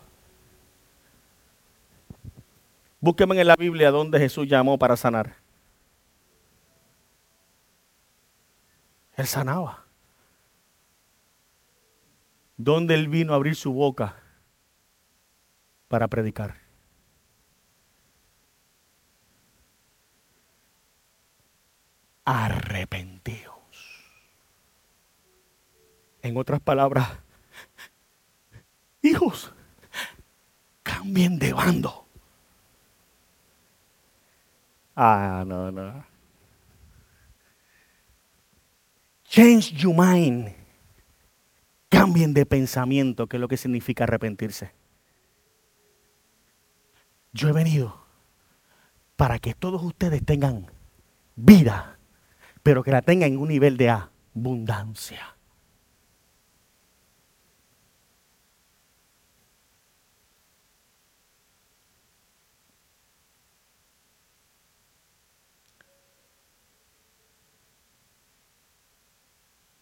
Búsqueme 3.01 3.39
en 3.39 3.47
la 3.47 3.57
Biblia 3.57 3.91
donde 3.91 4.19
Jesús 4.19 4.47
llamó 4.47 4.80
para 4.80 4.95
sanar. 4.95 5.36
Él 9.17 9.28
sanaba. 9.28 9.84
Donde 12.55 12.95
él 12.95 13.09
vino 13.09 13.34
a 13.34 13.36
abrir 13.36 13.57
su 13.57 13.73
boca 13.73 14.15
para 15.89 16.07
predicar. 16.07 16.55
Arrepentidos. 22.23 23.53
En 26.21 26.38
otras 26.38 26.61
palabras, 26.61 27.26
hijos, 29.02 29.54
cambien 30.84 31.39
de 31.39 31.54
bando. 31.54 32.06
Ah, 34.95 35.43
no, 35.45 35.72
no. 35.72 36.06
Change 39.26 39.74
your 39.76 39.95
mind. 39.95 40.58
cambien 41.89 42.34
de 42.34 42.45
pensamiento, 42.45 43.28
que 43.28 43.38
es 43.38 43.41
lo 43.41 43.48
que 43.48 43.58
significa 43.58 44.04
arrepentirse. 44.04 44.72
Yo 47.34 47.50
he 47.50 47.54
venido 47.54 48.06
para 49.16 49.39
que 49.39 49.54
todos 49.54 49.82
ustedes 49.84 50.24
tengan 50.24 50.72
vida, 51.36 51.98
pero 52.64 52.84
que 52.84 52.91
la 52.91 53.02
tengan 53.02 53.34
en 53.34 53.39
un 53.39 53.50
nivel 53.50 53.78
de 53.78 53.89
abundancia. 53.89 55.37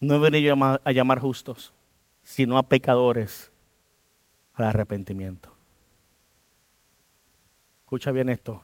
No 0.00 0.14
he 0.14 0.18
venido 0.18 0.54
a 0.84 0.92
llamar 0.92 1.20
justos, 1.20 1.72
sino 2.22 2.58
a 2.58 2.68
pecadores 2.68 3.50
al 4.54 4.66
arrepentimiento. 4.66 5.54
Escucha 7.80 8.10
bien 8.10 8.28
esto. 8.28 8.62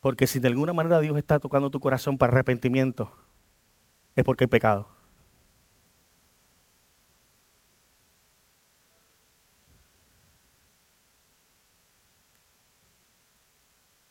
Porque 0.00 0.26
si 0.26 0.38
de 0.40 0.48
alguna 0.48 0.72
manera 0.72 1.00
Dios 1.00 1.16
está 1.16 1.38
tocando 1.38 1.70
tu 1.70 1.80
corazón 1.80 2.18
para 2.18 2.32
arrepentimiento, 2.32 3.12
es 4.14 4.24
porque 4.24 4.44
hay 4.44 4.48
pecado. 4.48 4.88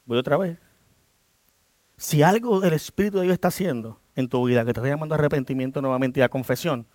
Voy 0.05 0.17
otra 0.17 0.35
vez. 0.35 0.59
Si 1.95 2.23
algo 2.23 2.59
del 2.59 2.73
Espíritu 2.73 3.19
de 3.19 3.23
Dios 3.23 3.33
está 3.35 3.47
haciendo 3.47 4.00
en 4.15 4.27
tu 4.27 4.45
vida, 4.45 4.65
que 4.65 4.73
te 4.73 4.79
está 4.79 4.89
llamando 4.89 5.15
a 5.15 5.17
arrepentimiento 5.17 5.81
nuevamente 5.81 6.19
y 6.19 6.23
a 6.23 6.29
confesión, 6.29 6.85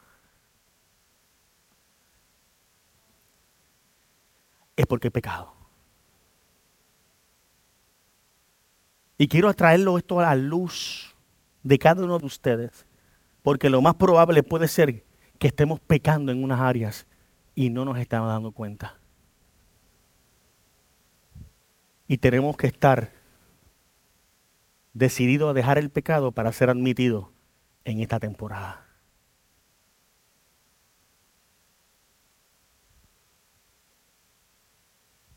es 4.76 4.86
porque 4.86 5.08
hay 5.08 5.12
pecado. 5.12 5.54
Y 9.18 9.28
quiero 9.28 9.52
traerlo 9.54 9.96
esto 9.96 10.20
a 10.20 10.24
la 10.24 10.34
luz 10.34 11.14
de 11.62 11.78
cada 11.78 12.04
uno 12.04 12.18
de 12.18 12.26
ustedes, 12.26 12.86
porque 13.42 13.70
lo 13.70 13.80
más 13.80 13.94
probable 13.94 14.42
puede 14.42 14.68
ser 14.68 15.04
que 15.38 15.46
estemos 15.46 15.80
pecando 15.80 16.32
en 16.32 16.42
unas 16.44 16.60
áreas 16.60 17.06
y 17.54 17.70
no 17.70 17.84
nos 17.84 17.98
estamos 17.98 18.28
dando 18.28 18.52
cuenta. 18.52 18.98
Y 22.06 22.18
tenemos 22.18 22.56
que 22.56 22.66
estar 22.66 23.15
decididos 24.96 25.50
a 25.50 25.52
dejar 25.52 25.76
el 25.76 25.90
pecado 25.90 26.32
para 26.32 26.52
ser 26.52 26.70
admitidos 26.70 27.26
en 27.84 28.00
esta 28.00 28.18
temporada. 28.18 28.86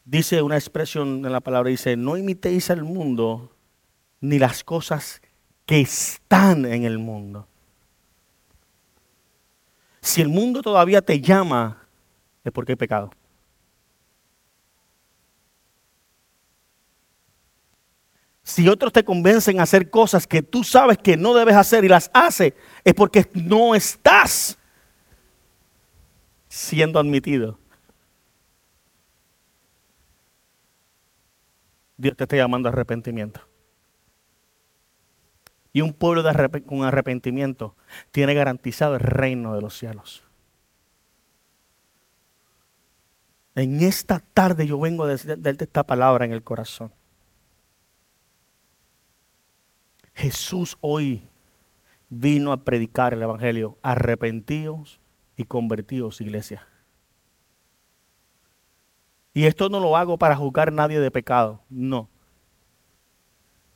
Dice 0.05 0.41
una 0.41 0.55
expresión 0.55 1.26
en 1.26 1.32
la 1.32 1.41
palabra, 1.41 1.70
dice, 1.70 1.97
no 1.97 2.16
imitéis 2.16 2.72
al 2.72 2.84
mundo 2.84 3.53
ni 4.22 4.39
las 4.39 4.64
cosas 4.64 5.22
que 5.66 5.82
están 5.82 6.66
en 6.66 6.86
el 6.86 6.97
mundo. 6.97 7.45
Si 9.99 10.22
el 10.22 10.30
mundo 10.30 10.62
todavía 10.62 11.01
te 11.01 11.20
llama, 11.20 11.86
es 12.45 12.51
porque 12.53 12.72
hay 12.72 12.78
pecado. 12.78 13.12
Si 18.50 18.68
otros 18.68 18.91
te 18.91 19.06
convencen 19.06 19.60
a 19.60 19.64
hacer 19.64 19.91
cosas 19.91 20.26
que 20.26 20.41
tú 20.41 20.64
sabes 20.64 20.97
que 20.97 21.16
no 21.16 21.36
debes 21.36 21.56
hacer 21.56 21.86
y 21.86 21.88
las 21.88 22.10
haces, 22.16 22.54
es 22.84 22.95
porque 22.95 23.30
no 23.36 23.76
estás 23.76 24.58
siendo 26.47 26.97
admitido. 26.97 27.60
Dios 31.95 32.18
te 32.18 32.24
está 32.24 32.38
llamando 32.38 32.68
a 32.68 32.72
arrepentimiento. 32.72 33.39
Y 35.72 35.82
un 35.82 35.93
pueblo 35.93 36.24
con 36.66 36.84
arrepentimiento 36.84 37.76
tiene 38.10 38.34
garantizado 38.34 38.95
el 38.95 39.02
reino 39.02 39.54
de 39.54 39.62
los 39.62 39.78
cielos. 39.78 40.24
En 43.54 43.84
esta 43.84 44.18
tarde 44.34 44.66
yo 44.66 44.80
vengo 44.80 45.04
a 45.04 45.16
darte 45.16 45.66
esta 45.66 45.84
palabra 45.84 46.26
en 46.26 46.32
el 46.32 46.41
corazón. 46.41 46.91
Jesús 50.20 50.78
hoy 50.82 51.30
vino 52.09 52.51
a 52.51 52.65
predicar 52.65 53.13
el 53.13 53.22
Evangelio. 53.22 53.78
Arrepentidos 53.82 54.99
y 55.38 55.45
convertidos, 55.45 56.20
iglesia. 56.20 56.67
Y 59.34 59.45
esto 59.45 59.70
no 59.70 59.80
lo 59.80 59.95
hago 59.95 60.17
para 60.17 60.36
juzgar 60.36 60.67
a 60.67 60.72
nadie 60.72 60.99
de 60.99 61.09
pecado, 61.09 61.61
no. 61.70 62.09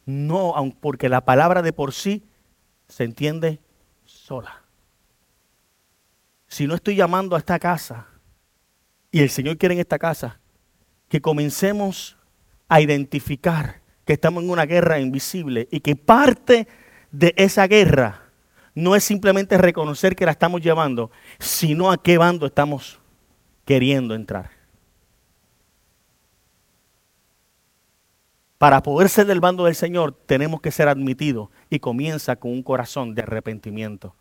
No, 0.06 0.54
porque 0.82 1.08
la 1.08 1.24
palabra 1.24 1.62
de 1.62 1.72
por 1.72 1.94
sí 1.94 2.26
se 2.90 3.06
entiende 3.06 3.62
sola. 4.04 4.64
Si 6.48 6.68
no 6.68 6.76
estoy 6.76 6.98
llamando 6.98 7.38
a 7.38 7.40
esta 7.40 7.58
casa, 7.58 8.08
y 9.12 9.22
el 9.22 9.30
Señor 9.30 9.58
quiere 9.58 9.76
en 9.76 9.80
esta 9.80 9.98
casa, 9.98 10.42
que 11.08 11.22
comencemos 11.22 12.18
a 12.68 12.82
identificar 12.82 13.83
que 14.06 14.14
estamos 14.14 14.44
en 14.44 14.50
una 14.50 14.66
guerra 14.66 15.00
invisible 15.00 15.68
y 15.72 15.80
que 15.80 15.96
parte 15.96 16.68
de 17.12 17.34
esa 17.38 17.68
guerra 17.68 18.22
no 18.76 18.96
es 18.96 19.04
simplemente 19.04 19.58
reconocer 19.58 20.16
que 20.16 20.26
la 20.26 20.32
estamos 20.32 20.62
llevando, 20.62 21.12
sino 21.40 21.92
a 21.92 22.02
qué 22.02 22.18
bando 22.18 22.46
estamos 22.46 23.00
queriendo 23.66 24.16
entrar. 24.16 24.52
Para 28.58 28.82
poder 28.82 29.10
ser 29.10 29.26
del 29.26 29.42
bando 29.42 29.66
del 29.66 29.76
Señor 29.76 30.14
tenemos 30.26 30.62
que 30.62 30.72
ser 30.72 30.88
admitidos 30.88 31.50
y 31.70 31.80
comienza 31.80 32.38
con 32.38 32.52
un 32.52 32.64
corazón 32.64 33.14
de 33.14 33.22
arrepentimiento. 33.22 34.16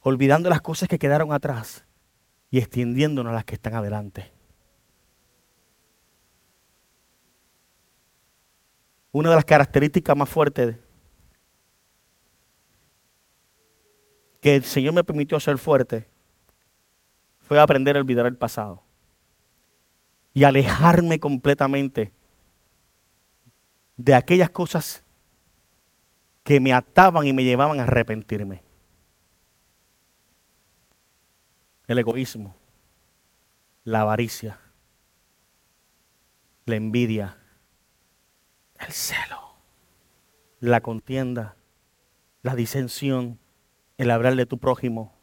Olvidando 0.00 0.48
las 0.48 0.60
cosas 0.60 0.88
que 0.88 0.98
quedaron 0.98 1.32
atrás 1.32 1.84
y 2.50 2.58
extendiéndonos 2.58 3.30
a 3.30 3.34
las 3.34 3.44
que 3.44 3.54
están 3.54 3.74
adelante. 3.74 4.32
Una 9.12 9.28
de 9.28 9.36
las 9.36 9.44
características 9.44 10.16
más 10.16 10.28
fuertes 10.28 10.76
que 14.40 14.56
el 14.56 14.64
Señor 14.64 14.94
me 14.94 15.04
permitió 15.04 15.38
ser 15.38 15.58
fuerte 15.58 16.08
fue 17.40 17.60
aprender 17.60 17.96
a 17.96 18.00
olvidar 18.00 18.26
el 18.26 18.36
pasado 18.36 18.82
y 20.32 20.44
alejarme 20.44 21.20
completamente 21.20 22.10
de 23.98 24.14
aquellas 24.14 24.48
cosas 24.48 25.04
que 26.42 26.58
me 26.58 26.72
ataban 26.72 27.26
y 27.26 27.32
me 27.32 27.44
llevaban 27.44 27.78
a 27.78 27.84
arrepentirme. 27.84 28.62
El 31.86 31.98
egoísmo, 31.98 32.56
la 33.84 34.00
avaricia, 34.00 34.58
la 36.64 36.76
envidia, 36.76 37.41
el 38.86 38.92
celo, 38.92 39.54
la 40.60 40.80
contienda, 40.80 41.56
la 42.42 42.54
disensión, 42.54 43.38
el 43.98 44.10
hablar 44.10 44.36
de 44.36 44.46
tu 44.46 44.58
prójimo. 44.58 45.14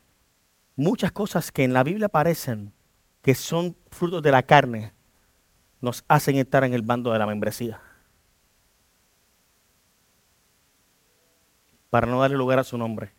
Muchas 0.76 1.12
cosas 1.12 1.51
que 1.51 1.64
en 1.64 1.74
la 1.74 1.84
Biblia 1.84 2.07
aparecen 2.07 2.74
que 3.22 3.36
son 3.36 3.76
frutos 3.91 4.24
de 4.24 4.32
la 4.32 4.43
carne, 4.43 4.93
nos 5.82 6.03
hacen 6.07 6.38
estar 6.38 6.64
en 6.64 6.74
el 6.74 6.82
bando 6.82 7.12
de 7.12 7.20
la 7.20 7.26
membresía. 7.26 7.82
Para 11.89 12.07
no 12.07 12.22
darle 12.22 12.38
lugar 12.38 12.60
a 12.60 12.64
su 12.64 12.78
nombre 12.78 13.12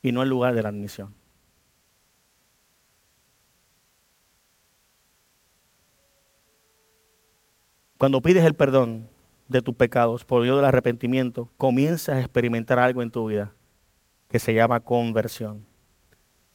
y 0.00 0.10
no 0.10 0.22
el 0.22 0.28
lugar 0.28 0.54
de 0.54 0.62
la 0.62 0.70
admisión. 0.70 1.14
Cuando 7.98 8.20
pides 8.20 8.44
el 8.44 8.54
perdón 8.54 9.11
de 9.52 9.62
tus 9.62 9.74
pecados 9.74 10.24
por 10.24 10.40
medio 10.40 10.56
del 10.56 10.64
arrepentimiento, 10.64 11.48
comienzas 11.56 12.16
a 12.16 12.20
experimentar 12.20 12.78
algo 12.78 13.02
en 13.02 13.10
tu 13.10 13.26
vida 13.26 13.54
que 14.28 14.38
se 14.38 14.54
llama 14.54 14.80
conversión. 14.80 15.66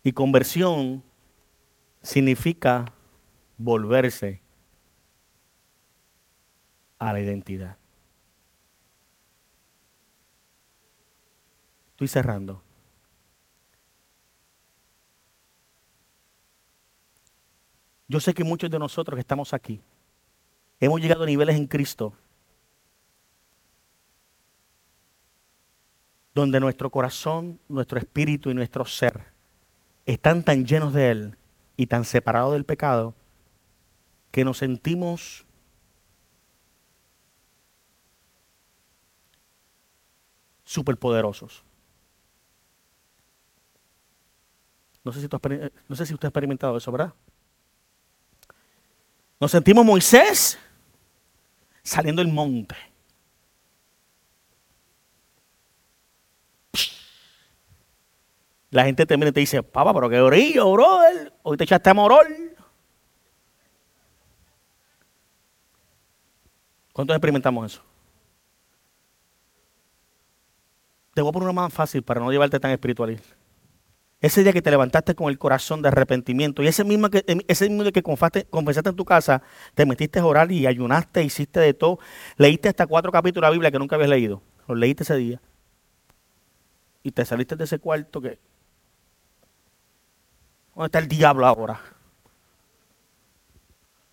Y 0.03 0.11
conversión 0.11 1.03
significa 2.01 2.85
volverse 3.57 4.41
a 6.99 7.13
la 7.13 7.19
identidad. 7.19 7.77
Estoy 11.91 12.07
cerrando. 12.07 12.61
Yo 18.07 18.19
sé 18.19 18.33
que 18.33 18.43
muchos 18.43 18.69
de 18.69 18.79
nosotros 18.79 19.15
que 19.15 19.21
estamos 19.21 19.53
aquí 19.53 19.81
hemos 20.79 21.01
llegado 21.01 21.23
a 21.23 21.25
niveles 21.25 21.57
en 21.57 21.67
Cristo 21.67 22.13
donde 26.41 26.59
nuestro 26.59 26.91
corazón, 26.91 27.59
nuestro 27.67 27.97
espíritu 27.97 28.51
y 28.51 28.53
nuestro 28.53 28.85
ser 28.85 29.25
están 30.05 30.43
tan 30.43 30.65
llenos 30.65 30.93
de 30.93 31.09
Él 31.09 31.37
y 31.75 31.87
tan 31.87 32.05
separados 32.05 32.53
del 32.53 32.63
pecado 32.63 33.15
que 34.31 34.45
nos 34.45 34.59
sentimos 34.59 35.45
superpoderosos. 40.63 41.63
No 45.03 45.11
sé, 45.11 45.21
si 45.21 45.27
tú 45.27 45.39
no 45.87 45.95
sé 45.95 46.05
si 46.05 46.13
usted 46.13 46.27
ha 46.27 46.29
experimentado 46.29 46.77
eso, 46.77 46.91
¿verdad? 46.91 47.13
Nos 49.39 49.49
sentimos 49.49 49.85
Moisés 49.85 50.59
saliendo 51.81 52.21
del 52.21 52.31
monte. 52.31 52.75
La 58.69 58.83
gente 58.83 59.05
te 59.05 59.15
y 59.15 59.31
te 59.31 59.39
dice, 59.39 59.63
papá, 59.63 59.93
pero 59.93 60.09
qué 60.09 60.19
orillo, 60.19 60.71
brother. 60.71 61.33
Hoy 61.43 61.57
te 61.57 61.63
echaste 61.63 61.89
a 61.89 61.93
morol. 61.93 62.27
¿Cuántos 66.91 67.15
experimentamos 67.15 67.73
eso? 67.73 67.83
Te 71.13 71.21
voy 71.21 71.29
a 71.29 71.31
poner 71.31 71.49
una 71.49 71.61
más 71.61 71.73
fácil 71.73 72.03
para 72.03 72.19
no 72.19 72.31
llevarte 72.31 72.59
tan 72.59 72.71
espiritual. 72.71 73.19
Ese 74.19 74.43
día 74.43 74.51
que 74.51 74.61
te 74.61 74.71
levantaste 74.71 75.15
con 75.15 75.29
el 75.29 75.37
corazón 75.37 75.81
de 75.81 75.89
arrepentimiento 75.89 76.63
y 76.63 76.67
ese 76.67 76.83
mismo 76.83 77.09
que, 77.09 77.23
ese 77.47 77.69
mismo 77.69 77.91
que 77.91 78.01
confesaste 78.01 78.89
en 78.89 78.95
tu 78.95 79.05
casa, 79.05 79.43
te 79.75 79.85
metiste 79.85 80.19
a 80.19 80.25
orar 80.25 80.51
y 80.51 80.65
ayunaste, 80.65 81.23
hiciste 81.23 81.59
de 81.59 81.73
todo, 81.73 81.99
leíste 82.37 82.67
hasta 82.67 82.87
cuatro 82.87 83.11
capítulos 83.11 83.43
de 83.43 83.47
la 83.47 83.51
Biblia 83.51 83.71
que 83.71 83.79
nunca 83.79 83.95
habías 83.95 84.09
leído. 84.09 84.41
Los 84.67 84.77
leíste 84.77 85.03
ese 85.03 85.15
día. 85.15 85.39
Y 87.03 87.11
te 87.11 87.23
saliste 87.23 87.55
de 87.55 87.63
ese 87.63 87.79
cuarto 87.79 88.19
que... 88.19 88.39
¿Dónde 90.77 90.85
está 90.85 90.99
el 90.99 91.07
diablo 91.07 91.47
ahora? 91.47 91.81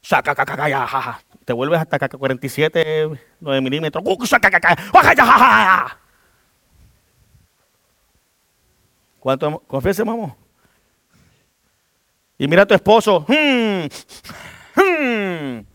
Saca, 0.01 0.35
caca, 0.35 0.57
jaja. 0.57 1.21
Te 1.45 1.53
vuelves 1.53 1.79
hasta 1.79 2.09
47, 2.09 3.11
9 3.39 3.61
milímetros. 3.61 4.03
Caca, 4.41 5.99
¿Cuánto 9.21 9.59
confiese, 9.67 10.07
mamá? 10.07 10.35
Y 12.39 12.49
mira 12.49 12.63
a 12.63 12.67
tu 12.67 12.73
esposo. 12.73 13.27
Hmm, 13.29 13.85
hmm. 14.75 15.67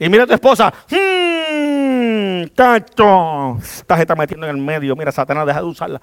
Y 0.00 0.08
mira 0.08 0.24
a 0.24 0.26
tu 0.26 0.34
esposa. 0.34 0.74
Hmm, 0.90 2.48
tacho. 2.52 3.58
Esta 3.58 3.94
se 3.94 4.02
está 4.02 4.16
metiendo 4.16 4.48
en 4.48 4.56
el 4.56 4.60
medio. 4.60 4.96
Mira, 4.96 5.12
Satanás, 5.12 5.46
deja 5.46 5.60
de 5.60 5.66
usarla. 5.66 6.00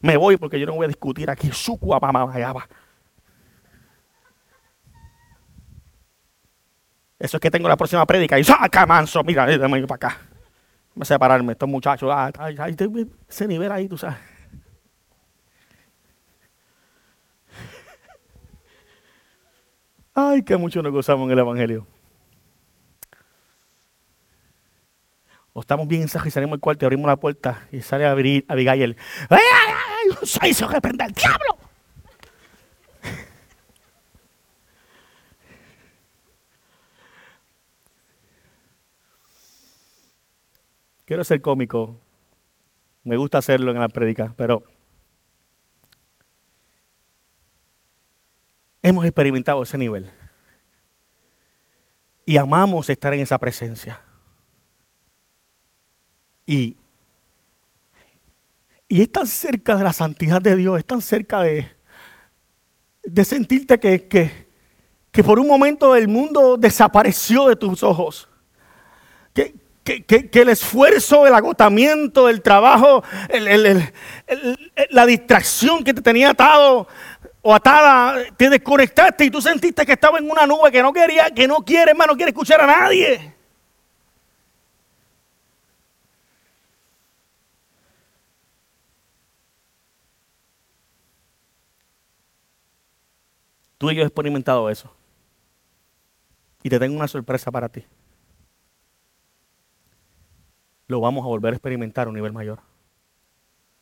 Me 0.00 0.16
voy 0.16 0.36
porque 0.36 0.58
yo 0.60 0.66
no 0.66 0.74
voy 0.74 0.84
a 0.84 0.88
discutir 0.88 1.30
aquí. 1.30 1.50
Su. 1.52 1.78
Eso 7.18 7.36
es 7.36 7.40
que 7.40 7.50
tengo 7.50 7.68
la 7.68 7.76
próxima 7.76 8.06
prédica 8.06 8.38
y 8.38 8.44
saca 8.44 8.86
manso, 8.86 9.24
mira, 9.24 9.44
déjame 9.44 9.84
para 9.86 9.96
acá 9.96 10.28
a 11.00 11.04
separarme, 11.04 11.52
estos 11.52 11.68
muchachos, 11.68 12.10
ah, 12.12 12.30
ay, 12.38 12.56
nivel 13.46 13.72
ahí, 13.72 13.88
tú 13.88 13.96
sabes. 13.98 14.18
Ay, 20.14 20.42
que 20.42 20.56
mucho 20.56 20.82
nos 20.82 20.92
gozamos 20.92 21.26
en 21.26 21.32
el 21.32 21.38
Evangelio. 21.38 21.86
O 25.52 25.60
estamos 25.60 25.86
bien 25.86 26.02
y 26.02 26.08
salimos 26.08 26.56
del 26.56 26.60
cuarto 26.60 26.84
y 26.84 26.86
abrimos 26.86 27.06
la 27.06 27.16
puerta 27.16 27.68
y 27.70 27.80
sale 27.82 28.06
Abigail. 28.06 28.96
¡Ay, 29.28 29.38
ay, 29.66 29.74
¡Soy 30.22 30.50
eso 30.50 30.68
que 30.68 30.80
prende 30.80 31.04
el 31.04 31.12
diablo! 31.12 31.58
Quiero 41.04 41.24
ser 41.24 41.40
cómico. 41.40 41.98
Me 43.02 43.16
gusta 43.16 43.38
hacerlo 43.38 43.70
en 43.70 43.78
la 43.78 43.88
prédica, 43.88 44.34
pero 44.36 44.62
hemos 48.82 49.06
experimentado 49.06 49.62
ese 49.62 49.78
nivel. 49.78 50.10
Y 52.26 52.36
amamos 52.36 52.90
estar 52.90 53.14
en 53.14 53.20
esa 53.20 53.38
presencia. 53.38 54.02
Y, 56.44 56.76
y 58.88 59.02
es 59.02 59.12
tan 59.12 59.26
cerca 59.26 59.76
de 59.76 59.84
la 59.84 59.92
santidad 59.92 60.40
de 60.40 60.56
Dios, 60.56 60.78
es 60.78 60.84
tan 60.84 61.02
cerca 61.02 61.42
de, 61.42 61.70
de 63.02 63.24
sentirte 63.24 63.78
que, 63.78 64.08
que, 64.08 64.48
que 65.10 65.22
por 65.22 65.38
un 65.38 65.46
momento 65.46 65.94
el 65.94 66.08
mundo 66.08 66.56
desapareció 66.56 67.48
de 67.48 67.56
tus 67.56 67.82
ojos. 67.82 68.28
Que, 69.34 69.54
que, 70.04 70.28
el 70.42 70.50
esfuerzo, 70.50 71.26
el 71.26 71.32
agotamiento, 71.32 72.28
el 72.28 72.42
trabajo, 72.42 73.02
la 74.90 75.06
distracción 75.06 75.82
que 75.82 75.94
te 75.94 76.02
tenía 76.02 76.30
atado 76.30 76.86
o 77.40 77.54
atada, 77.54 78.16
te 78.36 78.50
desconectaste 78.50 79.24
y 79.24 79.30
tú 79.30 79.40
sentiste 79.40 79.86
que 79.86 79.92
estaba 79.92 80.18
en 80.18 80.30
una 80.30 80.46
nube 80.46 80.70
que 80.70 80.82
no 80.82 80.92
quería, 80.92 81.30
que 81.30 81.48
no 81.48 81.64
quiere, 81.64 81.92
hermano, 81.92 82.12
no 82.12 82.16
quiere 82.16 82.30
escuchar 82.30 82.60
a 82.60 82.66
nadie. 82.66 83.37
Tú 93.78 93.90
y 93.90 93.94
yo 93.94 94.02
hemos 94.02 94.10
experimentado 94.10 94.68
eso. 94.68 94.92
Y 96.62 96.68
te 96.68 96.78
tengo 96.78 96.96
una 96.96 97.08
sorpresa 97.08 97.50
para 97.50 97.68
ti 97.68 97.84
lo 100.88 101.00
vamos 101.00 101.22
a 101.22 101.28
volver 101.28 101.52
a 101.52 101.56
experimentar 101.56 102.06
a 102.06 102.08
un 102.08 102.16
nivel 102.16 102.32
mayor. 102.32 102.60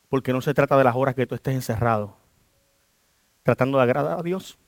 Porque 0.09 0.33
no 0.33 0.41
se 0.41 0.53
trata 0.53 0.77
de 0.77 0.85
las 0.85 0.95
horas 0.95 1.15
que 1.15 1.27
tú 1.27 1.35
estés 1.35 1.55
encerrado, 1.55 2.17
tratando 3.43 3.79
de 3.79 3.85
agradar 3.85 4.19
a 4.19 4.23
Dios. 4.23 4.59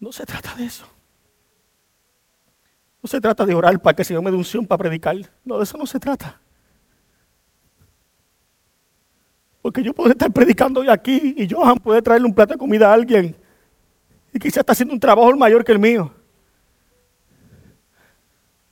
No 0.00 0.12
se 0.12 0.26
trata 0.26 0.54
de 0.56 0.64
eso. 0.64 0.86
No 3.02 3.08
se 3.08 3.20
trata 3.20 3.46
de 3.46 3.54
orar 3.54 3.80
para 3.80 3.94
que 3.94 4.02
el 4.02 4.06
Señor 4.06 4.22
me 4.22 4.30
dé 4.30 4.36
unción 4.36 4.66
para 4.66 4.78
predicar. 4.78 5.16
No, 5.44 5.58
de 5.58 5.64
eso 5.64 5.78
no 5.78 5.86
se 5.86 5.98
trata. 6.00 6.39
Porque 9.62 9.82
yo 9.82 9.92
puedo 9.92 10.10
estar 10.10 10.30
predicando 10.32 10.80
hoy 10.80 10.88
aquí 10.88 11.34
y 11.36 11.48
Johan 11.48 11.78
puede 11.78 12.00
traerle 12.00 12.26
un 12.26 12.34
plato 12.34 12.54
de 12.54 12.58
comida 12.58 12.90
a 12.90 12.94
alguien. 12.94 13.36
Y 14.32 14.38
quizás 14.38 14.58
está 14.58 14.72
haciendo 14.72 14.94
un 14.94 15.00
trabajo 15.00 15.34
mayor 15.36 15.64
que 15.64 15.72
el 15.72 15.78
mío. 15.78 16.12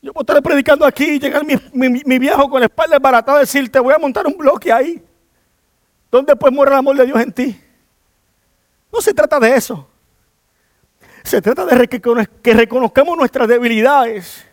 Yo 0.01 0.13
puedo 0.13 0.23
estar 0.23 0.43
predicando 0.43 0.87
aquí 0.87 1.05
y 1.05 1.19
llegar 1.19 1.45
mi, 1.45 2.19
viejo 2.19 2.49
con 2.49 2.61
la 2.61 2.67
espalda 2.67 2.99
baratada 2.99 3.39
y 3.39 3.41
decir, 3.41 3.71
te 3.71 3.81
voy 3.81 3.93
a 3.93 3.99
montar 3.99 4.27
un 4.27 4.39
bloque 4.39 4.73
ahí. 4.73 5.03
Donde 6.11 6.35
pues 6.37 6.53
muere 6.53 6.73
el 6.73 6.79
amor 6.79 6.97
de 6.97 7.05
Dios 7.05 7.21
en 7.21 7.33
ti. 7.33 7.61
No 8.91 9.01
se 9.01 9.13
trata 9.13 9.39
de 9.39 9.55
eso. 9.55 9.87
Se 11.23 11.43
trata 11.43 11.67
de 11.67 11.89
que 11.89 12.55
reconozcamos 12.55 13.19
nuestras 13.19 13.47
debilidades 13.49 14.48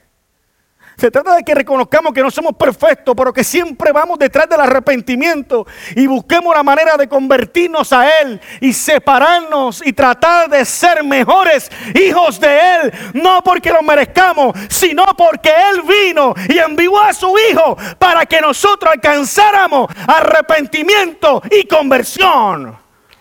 se 0.97 1.11
trata 1.11 1.35
de 1.35 1.43
que 1.43 1.53
reconozcamos 1.53 2.13
que 2.13 2.21
no 2.21 2.31
somos 2.31 2.53
perfectos, 2.53 3.13
pero 3.17 3.33
que 3.33 3.43
siempre 3.43 3.91
vamos 3.91 4.17
detrás 4.17 4.47
del 4.47 4.61
arrepentimiento 4.61 5.67
y 5.95 6.07
busquemos 6.07 6.55
la 6.55 6.63
manera 6.63 6.95
de 6.95 7.09
convertirnos 7.09 7.91
a 7.91 8.19
Él 8.21 8.39
y 8.61 8.71
separarnos 8.71 9.85
y 9.85 9.91
tratar 9.91 10.49
de 10.49 10.63
ser 10.63 11.03
mejores 11.03 11.69
hijos 11.93 12.39
de 12.39 12.59
Él. 12.75 12.93
No 13.13 13.41
porque 13.43 13.71
lo 13.71 13.81
merezcamos, 13.81 14.57
sino 14.69 15.05
porque 15.17 15.49
Él 15.49 15.81
vino 15.81 16.33
y 16.47 16.59
envió 16.59 16.99
a 16.99 17.13
su 17.13 17.35
Hijo 17.49 17.77
para 17.99 18.25
que 18.25 18.39
nosotros 18.39 18.93
alcanzáramos 18.93 19.89
arrepentimiento 20.07 21.41
y 21.51 21.67
conversión. 21.67 22.77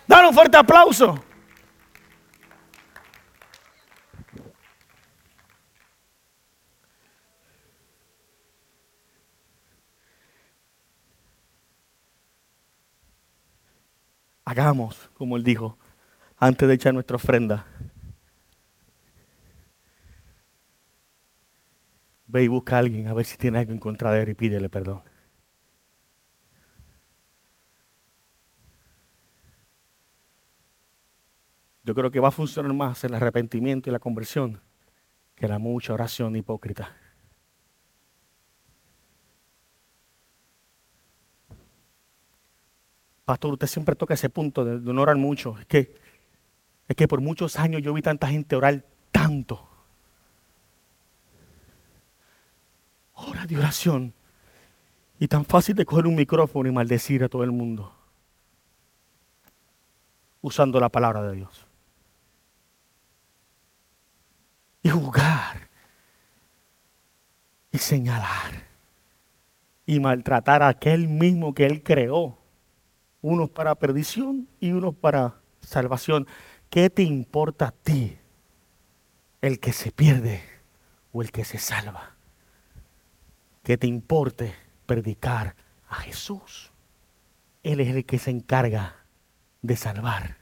Dale 0.07 0.29
un 0.29 0.35
fuerte 0.35 0.57
aplauso. 0.57 1.24
Hagamos, 14.55 15.11
como 15.15 15.37
él 15.37 15.43
dijo, 15.43 15.77
antes 16.37 16.69
de 16.69 16.75
echar 16.75 16.95
nuestra 16.95 17.17
ofrenda. 17.17 17.67
Ve 22.29 22.45
y 22.45 22.49
busca 22.49 22.77
a 22.77 22.79
alguien 22.79 23.09
a 23.09 23.15
ver 23.15 23.25
si 23.27 23.37
tiene 23.37 23.59
algo 23.59 23.73
en 23.73 24.29
y 24.29 24.35
pídele 24.35 24.69
perdón. 24.69 25.03
Yo 31.83 31.97
creo 31.97 32.13
que 32.13 32.21
va 32.21 32.29
a 32.29 32.31
funcionar 32.31 32.73
más 32.73 33.03
el 33.03 33.15
arrepentimiento 33.15 33.91
y 33.91 33.93
la 33.93 33.99
conversión 33.99 34.61
que 35.35 35.49
la 35.49 35.59
mucha 35.59 35.95
oración 35.95 36.37
hipócrita. 36.37 36.97
Pastor, 43.25 43.55
usted 43.55 43.67
siempre 43.67 43.95
toca 43.95 44.15
ese 44.15 44.29
punto 44.29 44.65
de, 44.65 44.93
no 44.93 45.01
orar 45.01 45.17
mucho. 45.17 45.59
Es 45.59 45.67
que, 45.67 45.95
es 46.87 46.97
que 46.97 47.09
por 47.09 47.21
muchos 47.21 47.59
años 47.59 47.81
yo 47.83 47.95
vi 47.95 48.03
tanta 48.03 48.29
gente 48.29 48.55
orar 48.55 48.85
tanto. 49.11 49.67
Hora 53.15 53.47
de 53.47 53.57
oración. 53.57 54.13
Y 55.19 55.29
tan 55.29 55.45
fácil 55.47 55.75
de 55.75 55.87
coger 55.87 56.07
un 56.07 56.17
micrófono 56.17 56.69
y 56.69 56.73
maldecir 56.73 57.25
a 57.25 57.29
todo 57.29 57.45
el 57.45 57.53
mundo. 57.53 57.95
Usando 60.43 60.79
la 60.79 60.91
palabra 60.91 61.23
de 61.23 61.37
Dios. 61.37 61.67
Y 64.83 64.91
jugar. 64.91 65.71
Y 67.73 67.79
señalar. 67.79 68.65
Y 69.87 69.99
maltratar 69.99 70.63
a 70.63 70.69
aquel 70.69 71.09
mismo 71.09 71.55
que 71.55 71.65
Él 71.65 71.83
creó 71.83 72.44
unos 73.25 73.49
para 73.49 73.75
perdición 73.75 74.47
y 74.61 74.73
unos 74.73 74.95
para 74.95 75.37
salvación. 75.63 76.27
¿Qué 76.69 76.91
te 76.91 77.03
importa 77.03 77.69
a 77.69 77.71
ti? 77.71 78.19
¿El 79.41 79.61
que 79.61 79.73
se 79.73 79.91
pierde 79.91 80.43
o 81.11 81.23
el 81.23 81.33
que 81.33 81.43
se 81.47 81.57
salva? 81.57 82.17
¿Qué 83.63 83.79
te 83.79 83.87
importe 83.87 84.55
predicar 84.85 85.57
a 85.89 85.95
Jesús? 85.95 86.71
Él 87.63 87.81
es 87.81 87.97
el 87.97 88.05
que 88.05 88.19
se 88.19 88.31
encarga 88.31 89.07
de 89.63 89.77
salvar. 89.77 90.37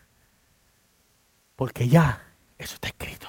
Porque 1.55 1.87
ya 1.87 2.35
eso 2.59 2.75
está 2.75 2.89
escrito. 2.89 3.29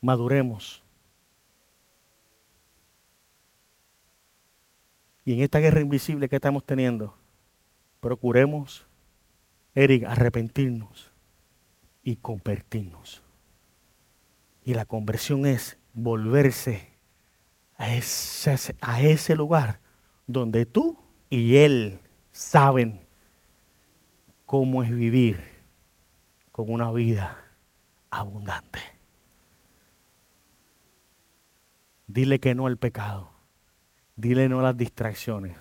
Maduremos 0.00 0.82
Y 5.24 5.34
en 5.34 5.40
esta 5.40 5.58
guerra 5.58 5.80
invisible 5.80 6.28
que 6.28 6.36
estamos 6.36 6.64
teniendo, 6.64 7.16
procuremos, 8.00 8.86
Eric, 9.74 10.04
arrepentirnos 10.04 11.10
y 12.02 12.16
convertirnos. 12.16 13.22
Y 14.64 14.74
la 14.74 14.84
conversión 14.84 15.46
es 15.46 15.78
volverse 15.92 16.88
a 17.80 17.94
ese, 19.02 19.34
lugar 19.34 19.80
donde 20.26 20.66
tú 20.66 20.98
y 21.30 21.56
él 21.56 22.00
saben 22.30 23.00
cómo 24.44 24.82
es 24.82 24.90
vivir 24.90 25.42
con 26.52 26.70
una 26.70 26.92
vida 26.92 27.42
abundante. 28.10 28.80
Dile 32.06 32.38
que 32.38 32.54
no 32.54 32.66
al 32.66 32.76
pecado. 32.76 33.30
Dile 34.20 34.50
no 34.50 34.60
a 34.60 34.62
las 34.64 34.76
distracciones. 34.76 35.56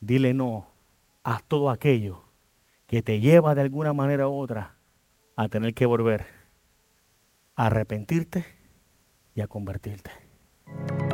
Dile 0.00 0.32
no 0.32 0.66
a 1.22 1.40
todo 1.40 1.68
aquello 1.68 2.22
que 2.86 3.02
te 3.02 3.20
lleva 3.20 3.54
de 3.54 3.60
alguna 3.60 3.92
manera 3.92 4.28
u 4.28 4.40
otra 4.40 4.76
a 5.36 5.48
tener 5.48 5.74
que 5.74 5.84
volver 5.84 6.24
a 7.54 7.66
arrepentirte 7.66 8.46
y 9.34 9.42
a 9.42 9.46
convertirte. 9.46 10.10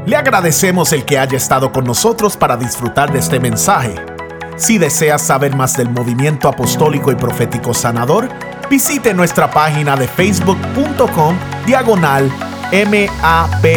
Le 0.07 0.15
agradecemos 0.15 0.93
el 0.93 1.05
que 1.05 1.19
haya 1.19 1.37
estado 1.37 1.73
con 1.73 1.85
nosotros 1.85 2.37
para 2.37 2.57
disfrutar 2.57 3.13
de 3.13 3.19
este 3.19 3.41
mensaje. 3.41 3.97
Si 4.57 4.79
deseas 4.79 5.23
saber 5.23 5.57
más 5.57 5.77
del 5.77 5.91
movimiento 5.91 6.49
apostólico 6.49 7.11
y 7.11 7.17
profético 7.17 7.75
sanador, 7.75 8.29
visite 8.71 9.15
nuestra 9.15 9.51
página 9.51 9.97
de 9.97 10.07
facebook.com 10.07 11.37
diagonal 11.67 12.31
maps.reino 12.71 13.71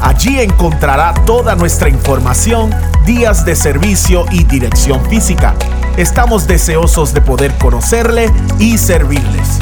Allí 0.00 0.40
encontrará 0.40 1.14
toda 1.24 1.54
nuestra 1.54 1.88
información, 1.88 2.70
días 3.04 3.44
de 3.44 3.56
servicio 3.56 4.24
y 4.30 4.44
dirección 4.44 5.04
física. 5.08 5.54
Estamos 5.96 6.46
deseosos 6.46 7.14
de 7.14 7.22
poder 7.22 7.52
conocerle 7.58 8.30
y 8.58 8.76
servirles. 8.78 9.60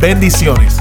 Bendiciones. 0.00 0.76